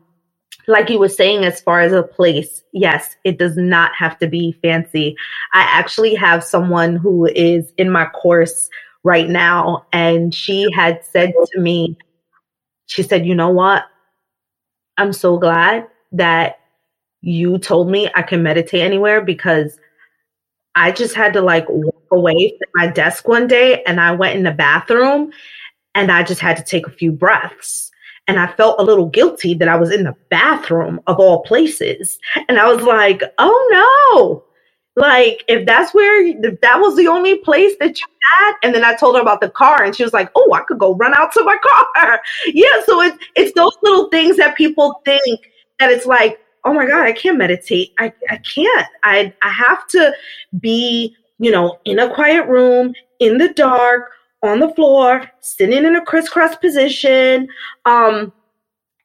[0.67, 4.29] like you were saying, as far as a place, yes, it does not have to
[4.29, 5.17] be fancy.
[5.55, 8.69] I actually have someone who is in my course
[9.03, 11.97] right now, and she had said to me,
[12.87, 13.85] she said, "You know what?
[14.97, 16.57] I'm so glad that."
[17.21, 19.79] you told me I can meditate anywhere because
[20.79, 24.37] I just had to like walk away from my desk one day and I went
[24.37, 25.33] in the bathroom
[25.97, 27.91] and I just had to take a few breaths.
[28.29, 32.19] And I felt a little guilty that I was in the bathroom of all places.
[32.49, 34.45] And I was like, oh no.
[34.95, 38.53] Like, if that's where, if that was the only place that you had.
[38.63, 40.79] And then I told her about the car and she was like, oh, I could
[40.79, 41.57] go run out to my
[41.97, 42.21] car.
[42.47, 42.83] yeah.
[42.87, 45.41] So it's, it's those little things that people think
[45.81, 47.93] that it's like, oh my God, I can't meditate.
[47.99, 48.87] I, I can't.
[49.03, 50.13] I, I have to
[50.61, 55.97] be, you know, in a quiet room, in the dark, on the floor, sitting in
[55.97, 57.49] a crisscross position.
[57.85, 58.33] Um,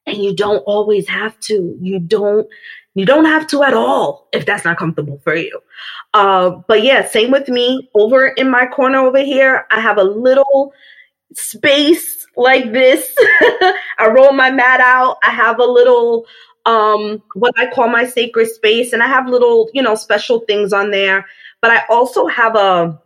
[0.06, 1.76] and you don't always have to.
[1.80, 2.46] You don't
[2.94, 5.60] you don't have to at all if that's not comfortable for you.
[6.12, 7.90] Uh, but yeah, same with me.
[7.94, 10.72] Over in my corner over here, I have a little
[11.34, 13.12] space like this.
[13.98, 15.18] I roll my mat out.
[15.24, 16.26] I have a little
[16.66, 20.72] um, what I call my sacred space, and I have little, you know, special things
[20.72, 21.26] on there.
[21.62, 23.00] But I also have a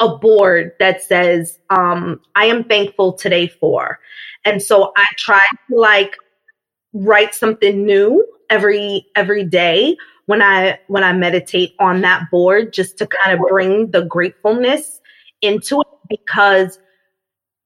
[0.00, 3.98] a board that says um, I am thankful today for,
[4.44, 6.16] and so I try to like
[6.92, 12.98] write something new every every day when I when I meditate on that board, just
[12.98, 15.00] to kind of bring the gratefulness
[15.42, 16.78] into it because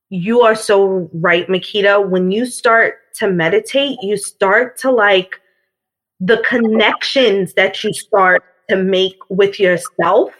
[0.09, 2.07] you are so right, Makita.
[2.07, 5.39] When you start to meditate, you start to like
[6.19, 10.33] the connections that you start to make with yourself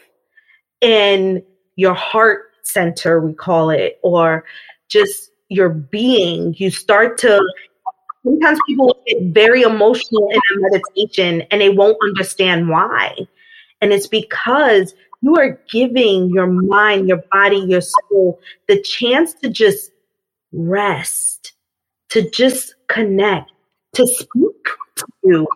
[0.82, 1.42] and
[1.76, 4.44] your heart center, we call it, or
[4.88, 6.54] just your being.
[6.58, 7.40] You start to
[8.24, 13.16] sometimes people get very emotional in a meditation and they won't understand why.
[13.80, 19.50] And it's because you are giving your mind, your body, your soul the chance to
[19.50, 19.90] just
[20.52, 21.52] rest,
[22.10, 23.50] to just connect,
[23.94, 24.64] to speak
[24.96, 25.46] to you,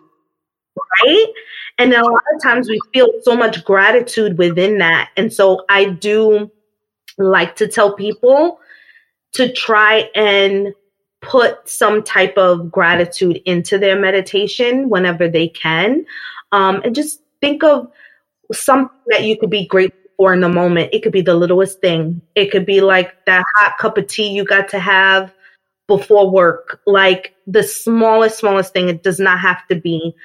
[0.75, 1.27] right?
[1.77, 5.09] And a lot of times we feel so much gratitude within that.
[5.17, 6.51] And so I do
[7.17, 8.59] like to tell people
[9.33, 10.73] to try and
[11.21, 16.05] put some type of gratitude into their meditation whenever they can.
[16.51, 17.91] Um, and just think of
[18.51, 20.89] something that you could be grateful for in the moment.
[20.93, 22.21] It could be the littlest thing.
[22.35, 25.33] It could be like that hot cup of tea you got to have
[25.87, 28.89] before work, like the smallest, smallest thing.
[28.89, 30.15] It does not have to be.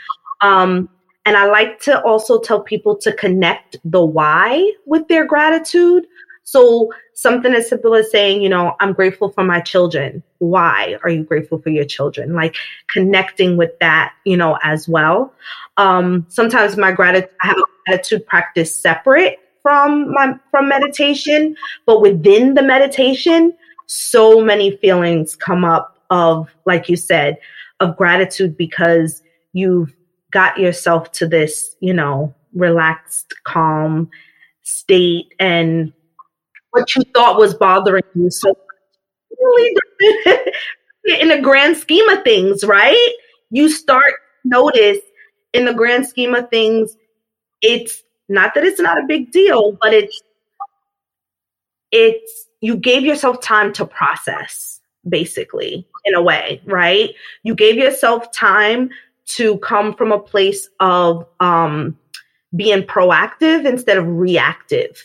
[0.40, 0.88] Um,
[1.26, 6.06] and I like to also tell people to connect the why with their gratitude.
[6.44, 10.22] So something as simple as saying, you know, I'm grateful for my children.
[10.38, 12.34] Why are you grateful for your children?
[12.34, 12.56] Like
[12.92, 15.32] connecting with that, you know, as well.
[15.76, 21.54] Um, sometimes my gratitude, I have a gratitude practice separate from my from meditation,
[21.86, 23.52] but within the meditation,
[23.86, 27.38] so many feelings come up of, like you said,
[27.80, 29.22] of gratitude because
[29.52, 29.94] you've
[30.30, 34.08] got yourself to this, you know, relaxed, calm
[34.62, 35.92] state and
[36.70, 38.54] what you thought was bothering you so
[39.38, 39.76] really
[41.20, 43.14] in the grand scheme of things, right?
[43.50, 44.98] You start notice
[45.52, 46.96] in the grand scheme of things,
[47.62, 50.22] it's not that it's not a big deal, but it's
[51.90, 57.10] it's you gave yourself time to process basically in a way, right?
[57.42, 58.90] You gave yourself time
[59.26, 61.96] to come from a place of um
[62.56, 65.04] being proactive instead of reactive,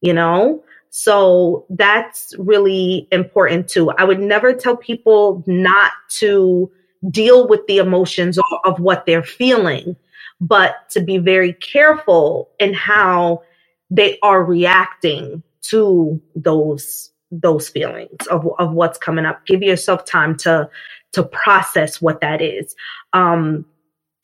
[0.00, 0.62] you know?
[0.96, 3.90] So that's really important too.
[3.90, 5.90] I would never tell people not
[6.20, 6.70] to
[7.10, 9.96] deal with the emotions of, what they're feeling,
[10.40, 13.42] but to be very careful in how
[13.90, 19.44] they are reacting to those those feelings of, of what's coming up.
[19.46, 20.70] Give yourself time to
[21.14, 22.76] to process what that is.
[23.12, 23.66] Um,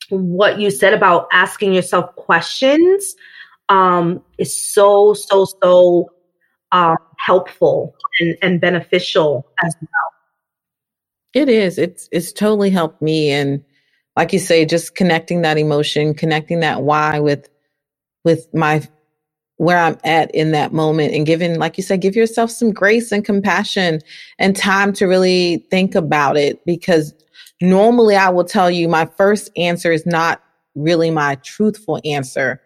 [0.07, 3.13] what you said about asking yourself questions
[3.67, 6.11] um, is so so so
[6.71, 9.89] um, helpful and, and beneficial as well.
[11.43, 11.77] It is.
[11.79, 13.63] It's it's totally helped me and
[14.17, 17.49] like you say just connecting that emotion, connecting that why with
[18.25, 18.83] with my
[19.57, 23.11] where I'm at in that moment and giving like you said give yourself some grace
[23.13, 24.01] and compassion
[24.39, 27.15] and time to really think about it because
[27.61, 30.43] normally I will tell you my first answer is not
[30.75, 32.61] really my truthful answer.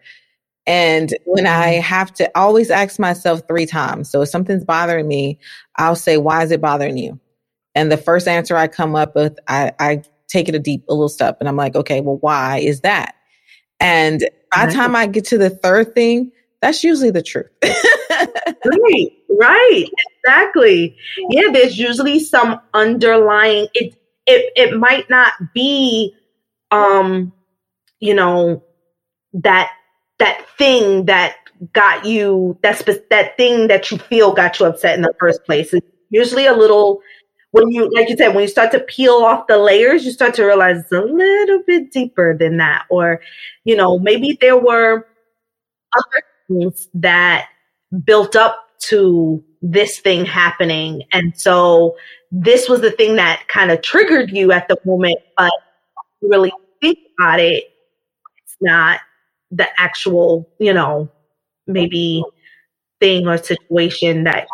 [0.66, 1.82] And when I mm-hmm.
[1.82, 4.10] have to always ask myself three times.
[4.10, 5.38] So if something's bothering me,
[5.76, 7.20] I'll say, why is it bothering you?
[7.74, 10.94] And the first answer I come up with, I, I take it a deep, a
[10.94, 13.14] little step and I'm like, okay, well, why is that?
[13.78, 17.50] And by the time I get to the third thing, that's usually the truth.
[17.62, 19.84] right, right,
[20.24, 20.96] exactly.
[21.28, 23.94] Yeah, there's usually some underlying it
[24.26, 26.14] it it might not be
[26.70, 27.32] um
[28.00, 28.64] you know
[29.34, 29.70] that
[30.18, 31.36] that thing that
[31.72, 35.44] got you that spe- that thing that you feel got you upset in the first
[35.44, 35.72] place.
[35.72, 37.00] It's usually a little
[37.52, 40.34] when you like you said when you start to peel off the layers, you start
[40.34, 43.20] to realize it's a little bit deeper than that, or
[43.64, 45.06] you know maybe there were
[45.94, 47.48] other things that
[48.04, 51.96] built up to this thing happening, and so
[52.30, 55.52] this was the thing that kind of triggered you at the moment, but
[56.20, 56.52] really
[56.82, 57.64] think about it,
[58.42, 59.00] it's not
[59.50, 61.10] the actual, you know,
[61.66, 62.22] maybe
[63.00, 64.46] thing or situation that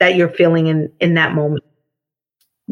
[0.00, 1.64] that you're feeling in in that moment.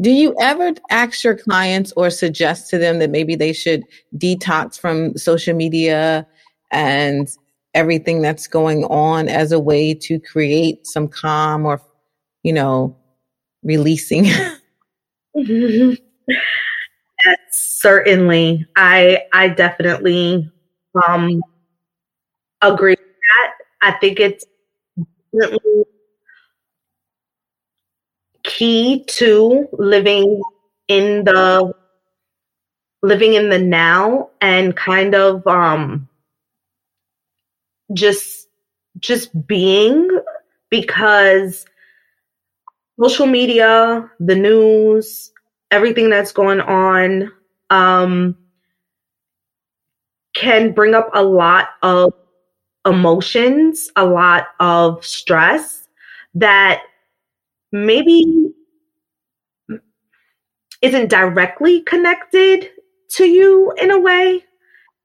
[0.01, 3.83] Do you ever ask your clients or suggest to them that maybe they should
[4.17, 6.27] detox from social media
[6.71, 7.29] and
[7.75, 11.81] everything that's going on as a way to create some calm or,
[12.43, 12.97] you know,
[13.63, 14.25] releasing?
[14.25, 14.61] yes,
[17.51, 18.67] certainly.
[18.77, 20.51] I I definitely
[21.09, 21.41] um,
[22.63, 23.53] agree with that.
[23.83, 24.45] I think it's
[25.39, 25.85] definitely
[28.43, 30.41] key to living
[30.89, 31.73] in the
[33.03, 36.09] living in the now and kind of um
[37.93, 38.49] just
[38.99, 40.09] just being
[40.71, 41.67] because
[43.01, 45.33] social media the news
[45.71, 47.33] everything that's going on
[47.71, 48.37] um
[50.41, 52.15] can bring up a lot of
[52.87, 55.87] emotions, a lot of stress
[56.35, 56.83] that
[57.73, 58.51] maybe
[60.81, 62.71] isn't directly connected
[63.11, 64.43] to you in a way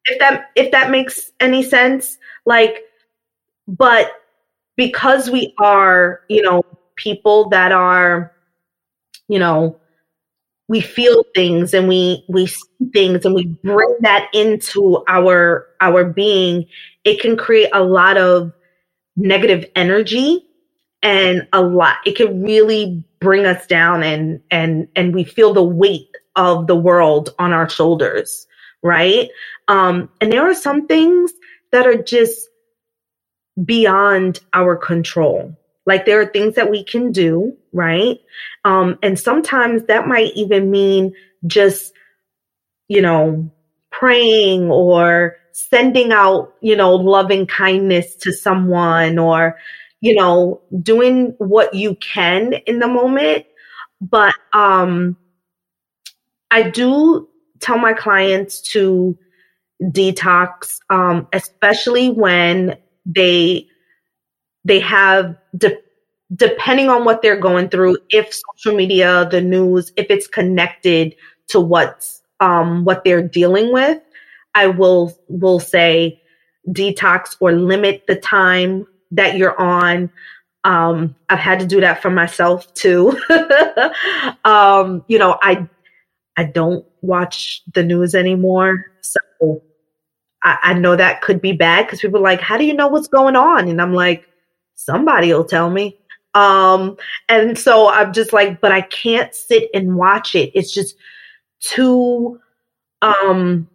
[0.05, 2.17] if that if that makes any sense.
[2.45, 2.83] Like
[3.67, 4.11] but
[4.77, 6.63] because we are you know
[6.95, 8.31] people that are
[9.27, 9.77] you know
[10.67, 12.61] we feel things and we we see
[12.93, 16.65] things and we bring that into our our being
[17.03, 18.51] it can create a lot of
[19.15, 20.43] negative energy
[21.03, 25.63] and a lot it can really bring us down and and and we feel the
[25.63, 28.47] weight of the world on our shoulders
[28.83, 29.29] right?
[29.67, 31.33] Um and there are some things
[31.71, 32.49] that are just
[33.65, 35.55] beyond our control
[35.85, 38.19] like there are things that we can do, right?
[38.63, 41.13] Um, and sometimes that might even mean
[41.45, 41.93] just,
[42.87, 43.51] you know,
[43.91, 49.57] praying or sending out, you know, loving kindness to someone or,
[50.01, 53.45] you know, doing what you can in the moment.
[54.01, 55.15] But um,
[56.51, 57.29] I do
[57.59, 59.17] tell my clients to
[59.81, 63.67] detox, um, especially when they
[64.65, 65.77] they have de-
[66.35, 71.15] depending on what they're going through if social media the news if it's connected
[71.47, 74.01] to what's um, what they're dealing with
[74.55, 76.19] i will will say
[76.69, 80.09] detox or limit the time that you're on.
[80.63, 83.17] Um, i've had to do that for myself too.
[84.43, 85.67] Um, you know i
[86.37, 89.61] i don't watch the news anymore so
[90.43, 92.87] I, I know that could be bad because people are like how do you know
[92.87, 93.67] what's going on?
[93.67, 94.27] And i'm like
[94.75, 95.97] somebody will tell me.
[96.33, 96.97] Um,
[97.29, 100.51] and so I'm just like, but I can't sit and watch it.
[100.53, 100.95] It's just
[101.61, 102.39] too,
[103.01, 103.69] um,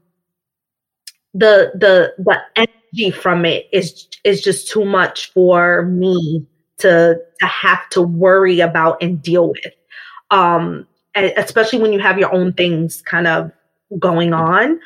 [1.32, 6.46] the, the, the energy from it is, is just too much for me
[6.78, 9.74] to, to have to worry about and deal with.
[10.30, 13.50] Um, especially when you have your own things kind of
[13.98, 14.80] going on.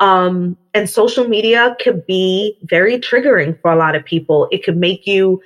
[0.00, 4.48] Um, and social media could be very triggering for a lot of people.
[4.50, 5.40] It could make you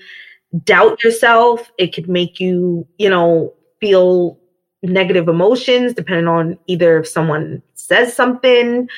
[0.64, 1.70] doubt yourself.
[1.78, 4.38] It could make you, you know, feel
[4.82, 8.88] negative emotions depending on either if someone says something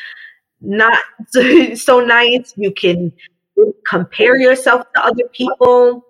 [0.60, 0.98] not
[1.74, 3.12] so nice, you can
[3.86, 6.04] compare yourself to other people.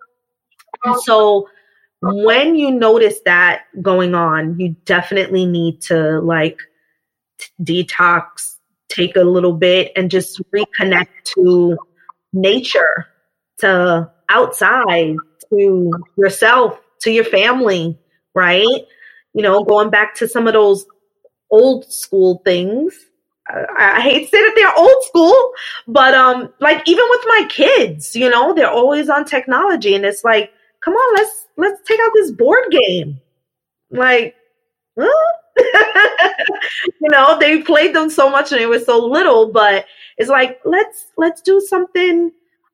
[1.03, 1.49] so
[2.03, 6.59] when you notice that going on, you definitely need to like
[7.63, 8.57] detox,
[8.91, 11.79] take a little bit, and just reconnect to
[12.33, 13.07] nature,
[13.59, 15.17] to outside,
[15.51, 17.99] to yourself, to your family,
[18.35, 18.87] right?
[19.35, 20.87] You know, going back to some of those
[21.51, 22.95] old school things.
[23.49, 25.53] I, hate to say that they're old school,
[25.89, 30.23] but um, like even with my kids, you know, they're always on technology, and it's
[30.23, 30.53] like,
[30.85, 33.21] come on, let's let's take out this board game.
[33.91, 34.37] Like?
[37.01, 39.87] you know, they played them so much and it was so little, but
[40.17, 42.31] it's like let's let's do something,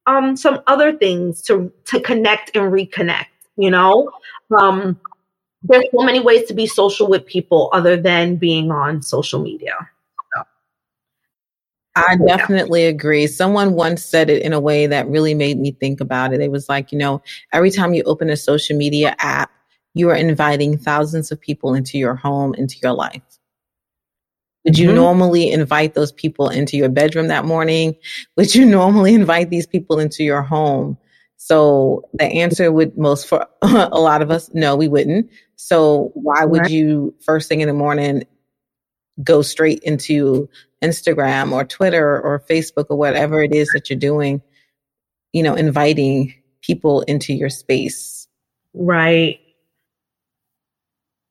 [0.06, 3.26] um, some other things to to connect and reconnect.
[3.56, 4.10] You know,
[4.58, 5.00] um,
[5.62, 9.74] there's so many ways to be social with people other than being on social media.
[11.96, 13.26] I definitely agree.
[13.26, 16.42] Someone once said it in a way that really made me think about it.
[16.42, 17.22] It was like, you know,
[17.54, 19.50] every time you open a social media app,
[19.96, 23.22] you are inviting thousands of people into your home, into your life.
[24.66, 24.96] Would you mm-hmm.
[24.96, 27.96] normally invite those people into your bedroom that morning?
[28.36, 30.98] Would you normally invite these people into your home?
[31.38, 35.30] So the answer would most for a lot of us, no, we wouldn't.
[35.54, 38.24] So why would you first thing in the morning
[39.24, 40.46] go straight into
[40.84, 44.42] Instagram or Twitter or Facebook or whatever it is that you're doing,
[45.32, 48.28] you know, inviting people into your space?
[48.74, 49.40] Right.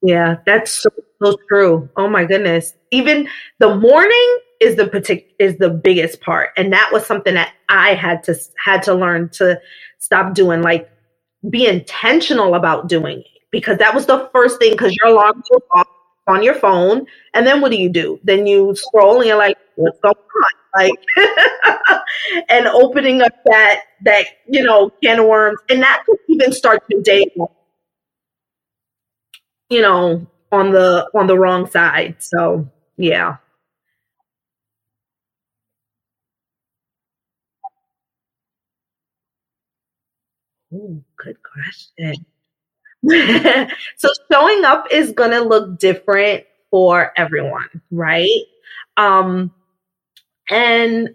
[0.05, 0.89] Yeah, that's so,
[1.23, 1.89] so true.
[1.97, 2.73] Oh my goodness.
[2.91, 3.27] Even
[3.59, 6.49] the morning is the partic- is the biggest part.
[6.57, 9.59] And that was something that I had to had to learn to
[9.99, 10.89] stop doing like
[11.49, 13.27] be intentional about doing it.
[13.51, 15.87] Because that was the first thing because your alarm goes off
[16.27, 17.05] on your phone.
[17.33, 18.19] And then what do you do?
[18.23, 20.51] Then you scroll and you're like what's going on?
[20.77, 20.93] Like
[22.49, 25.59] and opening up that that you know can of worms.
[25.69, 27.25] And that could even start your day
[29.69, 33.29] you know on the on the wrong side so yeah
[40.73, 42.25] Ooh, good question.
[43.97, 48.29] so showing up is going to look different for everyone, right?
[48.97, 49.51] Um,
[50.49, 51.09] and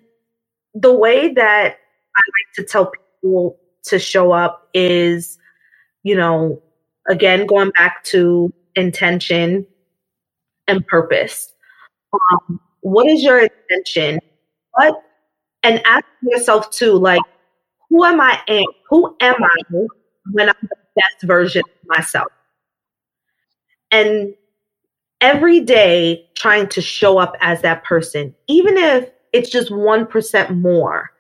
[0.75, 1.79] the way that
[2.17, 2.93] I like to tell
[3.23, 5.39] people to show up is,
[6.05, 6.63] you know,
[7.09, 9.67] again, going back to intention
[10.69, 11.53] and purpose.
[12.13, 14.21] Um, what is your intention?
[14.73, 15.03] What,
[15.63, 17.21] and ask yourself too, like,
[17.89, 18.41] who am I?
[18.49, 19.87] Am, who am I
[20.33, 22.29] when I'm the best version of myself?
[23.91, 24.35] And
[25.21, 31.11] every day trying to show up as that person, even if it's just 1% more.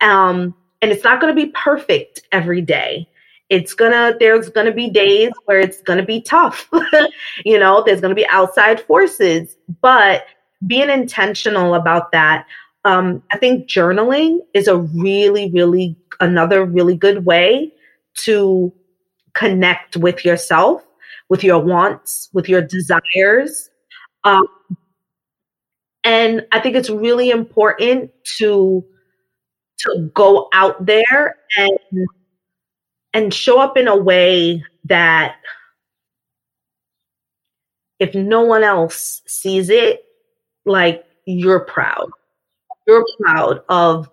[0.00, 3.08] Um, and it's not going to be perfect every day.
[3.50, 6.68] It's gonna, there's gonna be days where it's gonna be tough.
[7.44, 10.26] you know, there's gonna be outside forces, but
[10.66, 12.46] being intentional about that
[12.84, 17.72] um, I think journaling is a really, really another really good way
[18.24, 18.72] to
[19.34, 20.82] connect with yourself,
[21.28, 23.68] with your wants, with your desires.
[24.24, 24.46] Um,
[26.02, 28.84] and I think it's really important to
[29.80, 31.78] to go out there and
[33.12, 35.36] and show up in a way that
[37.98, 40.04] if no one else sees it,
[40.64, 42.10] like you're proud
[42.88, 44.10] you're proud of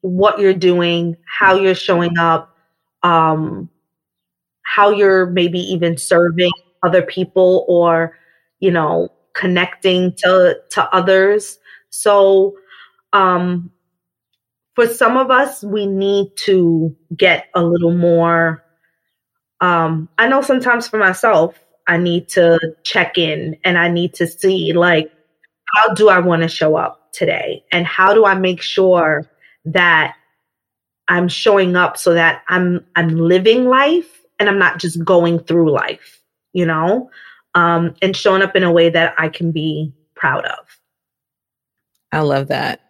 [0.00, 2.56] what you're doing, how you're showing up,
[3.02, 3.68] um,
[4.62, 8.16] how you're maybe even serving other people or,
[8.60, 11.58] you know, connecting to to others.
[11.90, 12.56] So
[13.12, 13.70] um
[14.74, 18.62] for some of us we need to get a little more
[19.60, 24.26] um I know sometimes for myself I need to check in and I need to
[24.26, 25.10] see like
[25.74, 27.04] how do I want to show up?
[27.14, 27.64] today?
[27.72, 29.30] And how do I make sure
[29.64, 30.16] that
[31.08, 35.70] I'm showing up so that I'm I'm living life and I'm not just going through
[35.70, 36.20] life,
[36.52, 37.10] you know?
[37.54, 40.66] Um, and showing up in a way that I can be proud of.
[42.10, 42.80] I love that.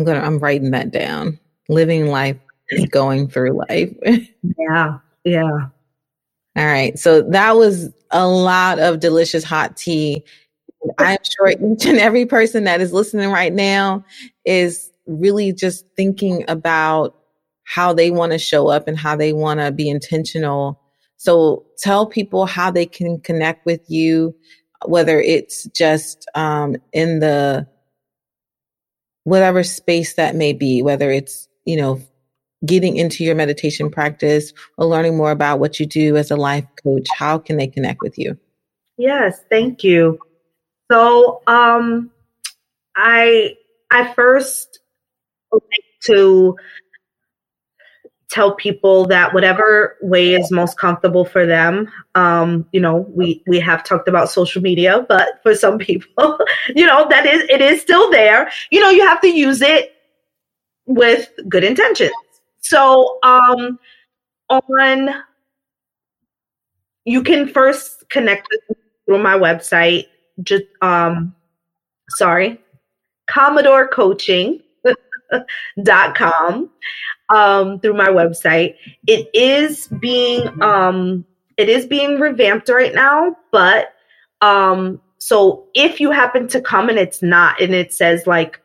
[0.00, 1.38] I'm gonna I'm writing that down.
[1.68, 2.38] Living life
[2.70, 3.94] is going through life.
[4.58, 4.98] yeah.
[5.24, 5.68] Yeah.
[6.56, 6.98] All right.
[6.98, 10.24] So that was a lot of delicious hot tea.
[10.98, 14.06] I'm sure each and every person that is listening right now
[14.46, 17.14] is really just thinking about
[17.64, 20.80] how they want to show up and how they want to be intentional.
[21.18, 24.34] So tell people how they can connect with you,
[24.86, 27.68] whether it's just um, in the
[29.24, 32.00] whatever space that may be, whether it's, you know,
[32.64, 36.66] getting into your meditation practice or learning more about what you do as a life
[36.82, 38.38] coach, how can they connect with you?
[38.96, 40.18] Yes, thank you.
[40.90, 42.10] So, um,
[42.96, 43.56] I
[43.90, 44.80] I first
[45.52, 45.62] like
[46.04, 46.56] to
[48.30, 51.88] tell people that whatever way is most comfortable for them.
[52.14, 56.38] Um, you know we we have talked about social media but for some people
[56.74, 58.50] you know that is it is still there.
[58.70, 59.92] You know you have to use it
[60.86, 62.12] with good intentions.
[62.60, 63.78] So um
[64.48, 65.08] on
[67.04, 70.06] you can first connect with me through my website.
[70.42, 71.34] Just um
[72.10, 72.60] sorry
[73.30, 74.60] commodore coaching
[75.84, 76.68] dot com
[77.30, 78.74] um, through my website.
[79.06, 81.24] It is being um,
[81.56, 83.94] it is being revamped right now, but
[84.40, 88.60] um, so if you happen to come and it's not and it says like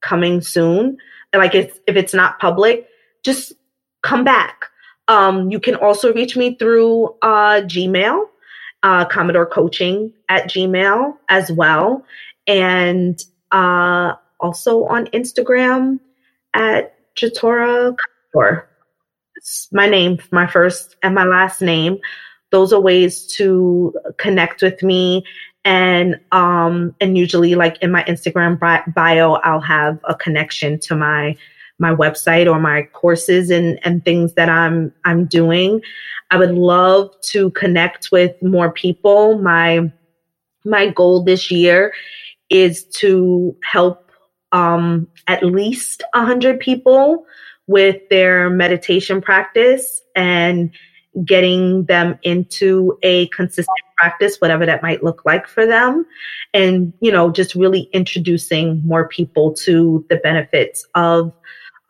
[0.00, 0.98] coming soon,
[1.34, 2.88] like it's if it's not public,
[3.24, 3.52] just
[4.02, 4.64] come back.
[5.08, 8.26] Um, you can also reach me through uh, Gmail,
[8.82, 12.04] uh, Commodore Coaching at Gmail as well,
[12.46, 15.98] and uh, also on Instagram
[16.52, 17.96] at Jatora
[18.34, 18.68] or
[19.72, 21.98] my name, my first and my last name.
[22.50, 25.24] Those are ways to connect with me.
[25.64, 28.58] And um and usually like in my Instagram
[28.94, 31.36] bio, I'll have a connection to my
[31.78, 35.80] my website or my courses and and things that I'm I'm doing.
[36.30, 39.38] I would love to connect with more people.
[39.38, 39.90] My
[40.64, 41.92] my goal this year
[42.50, 44.07] is to help
[44.52, 47.26] um, at least 100 people
[47.66, 50.70] with their meditation practice and
[51.24, 56.06] getting them into a consistent practice, whatever that might look like for them.
[56.54, 61.32] And, you know, just really introducing more people to the benefits of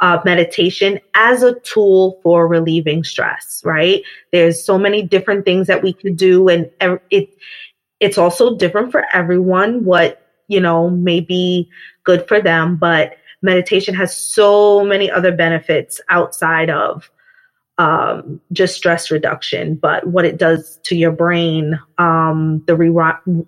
[0.00, 4.02] uh, meditation as a tool for relieving stress, right?
[4.32, 6.70] There's so many different things that we could do and
[7.11, 7.30] it,
[8.00, 11.70] it's also different for everyone what, you know, may be
[12.05, 17.11] good for them, but meditation has so many other benefits outside of
[17.78, 22.90] um, just stress reduction, but what it does to your brain, um, the re-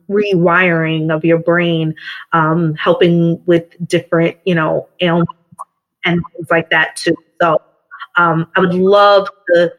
[0.09, 1.95] rewiring of your brain,
[2.33, 5.33] um, helping with different, you know, ailments
[6.05, 7.17] and things like that too.
[7.43, 7.61] So
[8.17, 9.73] um, I would love to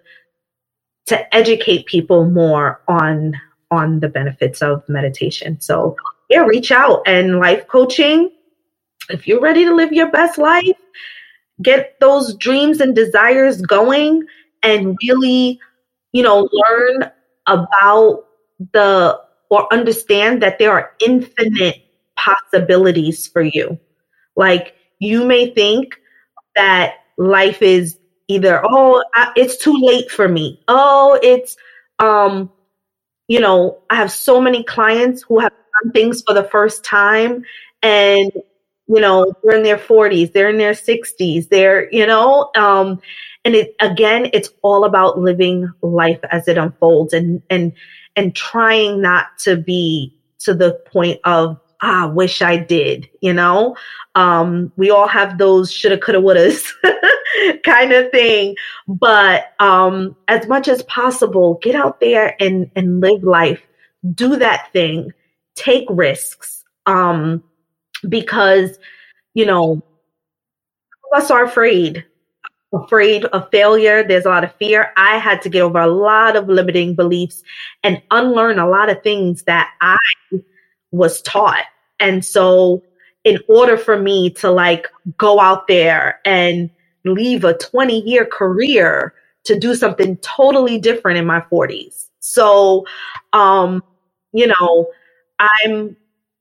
[1.07, 5.59] to educate people more on on the benefits of meditation.
[5.61, 5.95] So
[6.32, 8.32] yeah, reach out and life coaching
[9.11, 10.77] if you're ready to live your best life,
[11.61, 14.23] get those dreams and desires going
[14.63, 15.59] and really,
[16.11, 17.11] you know, learn
[17.47, 18.25] about
[18.73, 19.19] the
[19.49, 21.84] or understand that there are infinite
[22.15, 23.79] possibilities for you.
[24.36, 25.99] Like you may think
[26.55, 29.03] that life is either oh
[29.36, 30.61] it's too late for me.
[30.67, 31.57] Oh, it's
[31.99, 32.51] um
[33.27, 37.43] you know, I have so many clients who have done things for the first time
[37.82, 38.32] and
[38.88, 43.01] you know, they're in their 40s, they're in their 60s, they're, you know, um,
[43.45, 47.71] and it again, it's all about living life as it unfolds and and
[48.15, 53.75] and trying not to be to the point of ah, wish I did, you know?
[54.15, 56.71] Um, we all have those shoulda, coulda, wouldas
[57.63, 58.55] kind of thing.
[58.88, 63.61] But um, as much as possible, get out there and, and live life.
[64.13, 65.11] Do that thing.
[65.56, 66.64] Take risks.
[66.86, 67.43] Um,
[68.10, 68.78] because,
[69.34, 69.82] you know,
[71.14, 72.06] us are afraid,
[72.74, 74.04] afraid of failure.
[74.04, 74.91] There's a lot of fear.
[74.97, 77.43] I had to get over a lot of limiting beliefs
[77.84, 79.97] and unlearn a lot of things that I
[80.91, 81.66] was taught.
[81.99, 82.84] And so,
[83.24, 84.88] in order for me to like
[85.18, 86.72] go out there and
[87.06, 92.08] leave a 20 year career to do something totally different in my 40s.
[92.20, 92.86] So,
[93.34, 93.84] um,
[94.34, 94.88] you know,
[95.41, 95.95] I'm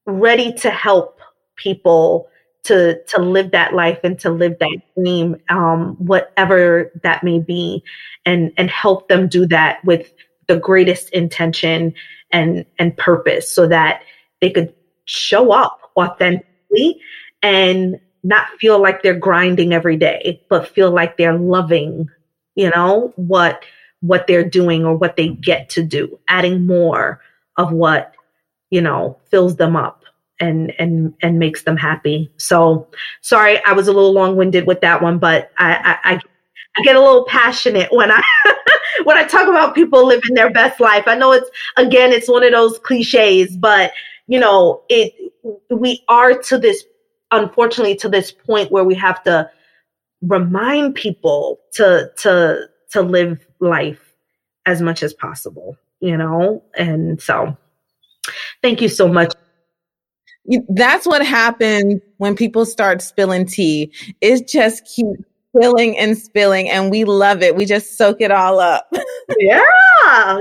[0.07, 1.21] ready to help
[1.57, 2.29] people
[2.65, 7.83] to to live that life and to live that dream um, whatever that may be
[8.27, 10.13] and and help them do that with
[10.47, 11.95] the greatest intention
[12.33, 14.03] and and purpose so that
[14.41, 14.75] they could
[15.07, 17.01] show up authentically
[17.43, 22.09] and not feel like they're grinding every day but feel like they're loving
[22.55, 23.65] you know what
[24.01, 27.21] what they're doing or what they get to do adding more
[27.57, 28.15] of what
[28.71, 30.05] you know fills them up
[30.41, 32.31] and and and makes them happy.
[32.37, 32.89] So
[33.21, 36.21] sorry, I was a little long winded with that one, but I, I
[36.77, 38.23] I get a little passionate when I
[39.05, 41.05] when I talk about people living their best life.
[41.07, 43.93] I know it's again it's one of those cliches, but
[44.27, 45.13] you know it
[45.71, 46.85] we are to this
[47.33, 49.51] unfortunately to this point where we have to
[50.23, 54.11] remind people to to to live life
[54.67, 56.63] as much as possible, you know?
[56.77, 57.57] And so
[58.63, 59.33] thank you so much.
[60.69, 63.93] That's what happens when people start spilling tea.
[64.21, 65.23] It just keeps
[65.55, 67.57] spilling and spilling, and we love it.
[67.57, 68.93] We just soak it all up.
[69.39, 69.63] yeah.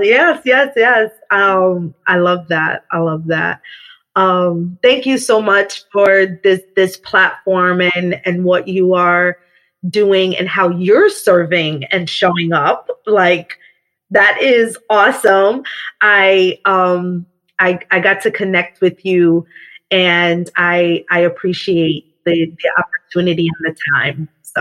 [0.00, 1.10] Yes, yes, yes.
[1.30, 2.84] Um, I love that.
[2.92, 3.60] I love that.
[4.16, 9.38] Um, thank you so much for this this platform and and what you are
[9.88, 12.90] doing and how you're serving and showing up.
[13.06, 13.58] Like
[14.10, 15.62] that is awesome.
[16.00, 17.26] I um
[17.60, 19.46] I I got to connect with you
[19.90, 24.28] and I I appreciate the the opportunity and the time.
[24.42, 24.60] So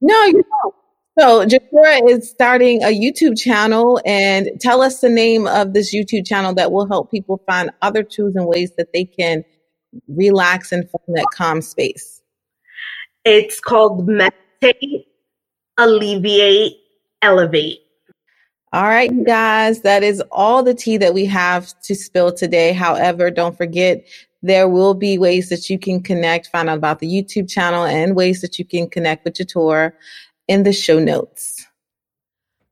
[0.00, 0.74] no, you don't.
[1.18, 6.24] So Jatura is starting a YouTube channel and tell us the name of this YouTube
[6.24, 9.44] channel that will help people find other tools and ways that they can
[10.06, 12.22] relax and find that calm space.
[13.24, 15.08] It's called Meditate,
[15.76, 16.76] Alleviate,
[17.20, 17.80] Elevate.
[18.72, 22.72] All right, guys, that is all the tea that we have to spill today.
[22.72, 24.06] However, don't forget
[24.42, 28.14] there will be ways that you can connect, find out about the YouTube channel, and
[28.14, 29.92] ways that you can connect with Jatura
[30.48, 31.66] in the show notes.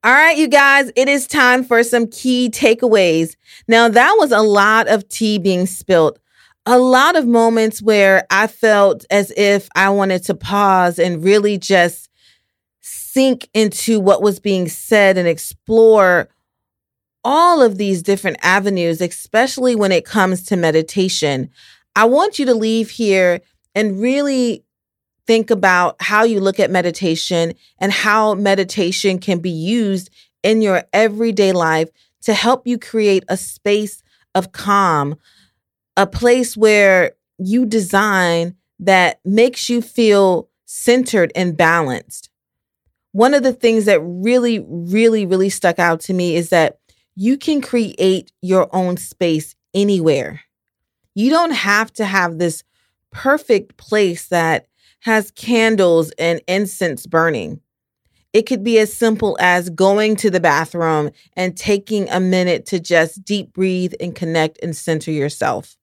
[0.04, 3.34] All right, you guys, it is time for some key takeaways.
[3.66, 6.20] Now, that was a lot of tea being spilled
[6.66, 11.58] a lot of moments where I felt as if I wanted to pause and really
[11.58, 12.10] just
[13.16, 16.28] sink into what was being said and explore
[17.24, 21.48] all of these different avenues, especially when it comes to meditation.
[21.96, 23.40] I want you to leave here
[23.74, 24.66] and really
[25.26, 30.10] think about how you look at meditation and how meditation can be used
[30.42, 31.88] in your everyday life
[32.20, 34.02] to help you create a space
[34.34, 35.16] of calm,
[35.96, 42.28] a place where you design that makes you feel centered and balanced.
[43.16, 46.80] One of the things that really, really, really stuck out to me is that
[47.14, 50.42] you can create your own space anywhere.
[51.14, 52.62] You don't have to have this
[53.12, 54.66] perfect place that
[55.00, 57.62] has candles and incense burning.
[58.34, 61.08] It could be as simple as going to the bathroom
[61.38, 65.78] and taking a minute to just deep breathe and connect and center yourself.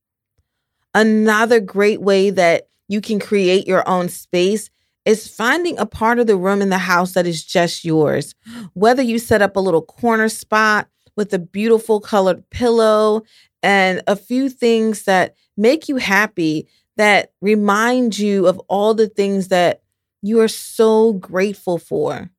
[0.93, 4.69] Another great way that you can create your own space
[5.05, 8.35] is finding a part of the room in the house that is just yours.
[8.73, 13.23] Whether you set up a little corner spot with a beautiful colored pillow
[13.61, 19.49] and a few things that make you happy, that remind you of all the things
[19.49, 19.81] that
[20.21, 22.29] you are so grateful for.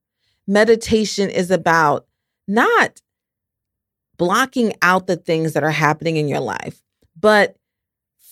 [0.47, 2.07] Meditation is about
[2.47, 3.01] not
[4.17, 6.83] blocking out the things that are happening in your life,
[7.19, 7.57] but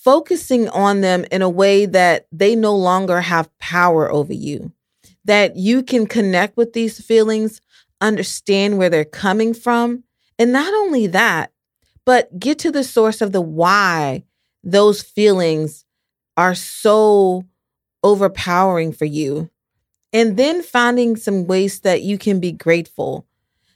[0.03, 4.73] focusing on them in a way that they no longer have power over you,
[5.25, 7.61] that you can connect with these feelings,
[8.01, 10.03] understand where they're coming from.
[10.39, 11.53] And not only that,
[12.05, 14.25] but get to the source of the why
[14.65, 15.85] those feelings
[16.37, 17.45] are so
[18.03, 19.51] overpowering for you.
[20.13, 23.27] And then finding some ways that you can be grateful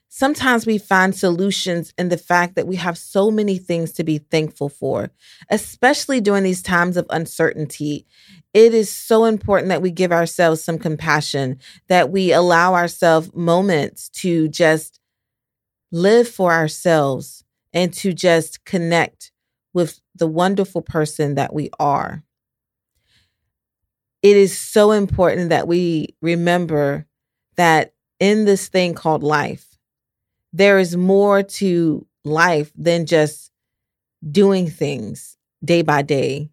[0.08, 4.18] sometimes we find solutions in the fact that we have so many things to be
[4.18, 5.10] thankful for,
[5.50, 8.06] especially during these times of uncertainty.
[8.54, 14.08] It is so important that we give ourselves some compassion, that we allow ourselves moments
[14.10, 15.00] to just
[15.92, 19.32] live for ourselves and to just connect
[19.72, 22.22] with the wonderful person that we are.
[24.22, 27.06] It is so important that we remember
[27.56, 29.75] that in this thing called life,
[30.52, 33.50] there is more to life than just
[34.30, 36.50] doing things day by day.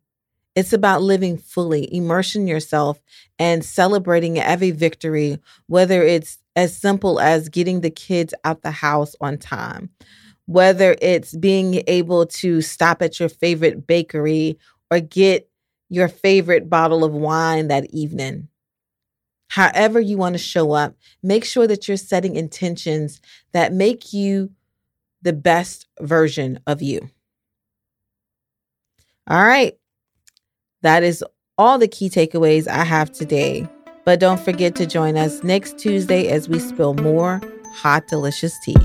[0.56, 3.02] It's about living fully, immersing yourself
[3.40, 9.16] and celebrating every victory, whether it's as simple as getting the kids out the house
[9.22, 9.90] on time,
[10.46, 14.60] whether it's being able to stop at your favorite bakery
[14.92, 15.50] or get
[15.90, 18.48] your favorite bottle of wine that evening
[19.50, 23.22] however you want to show up, make sure that you're setting intentions
[23.52, 24.52] that make you
[25.22, 27.10] the best version of you.
[29.28, 29.74] All right.
[30.82, 31.24] That is
[31.58, 33.68] all the key takeaways I have today.
[34.06, 37.42] But don't forget to join us next Tuesday as we spill more
[37.74, 38.76] hot, delicious tea.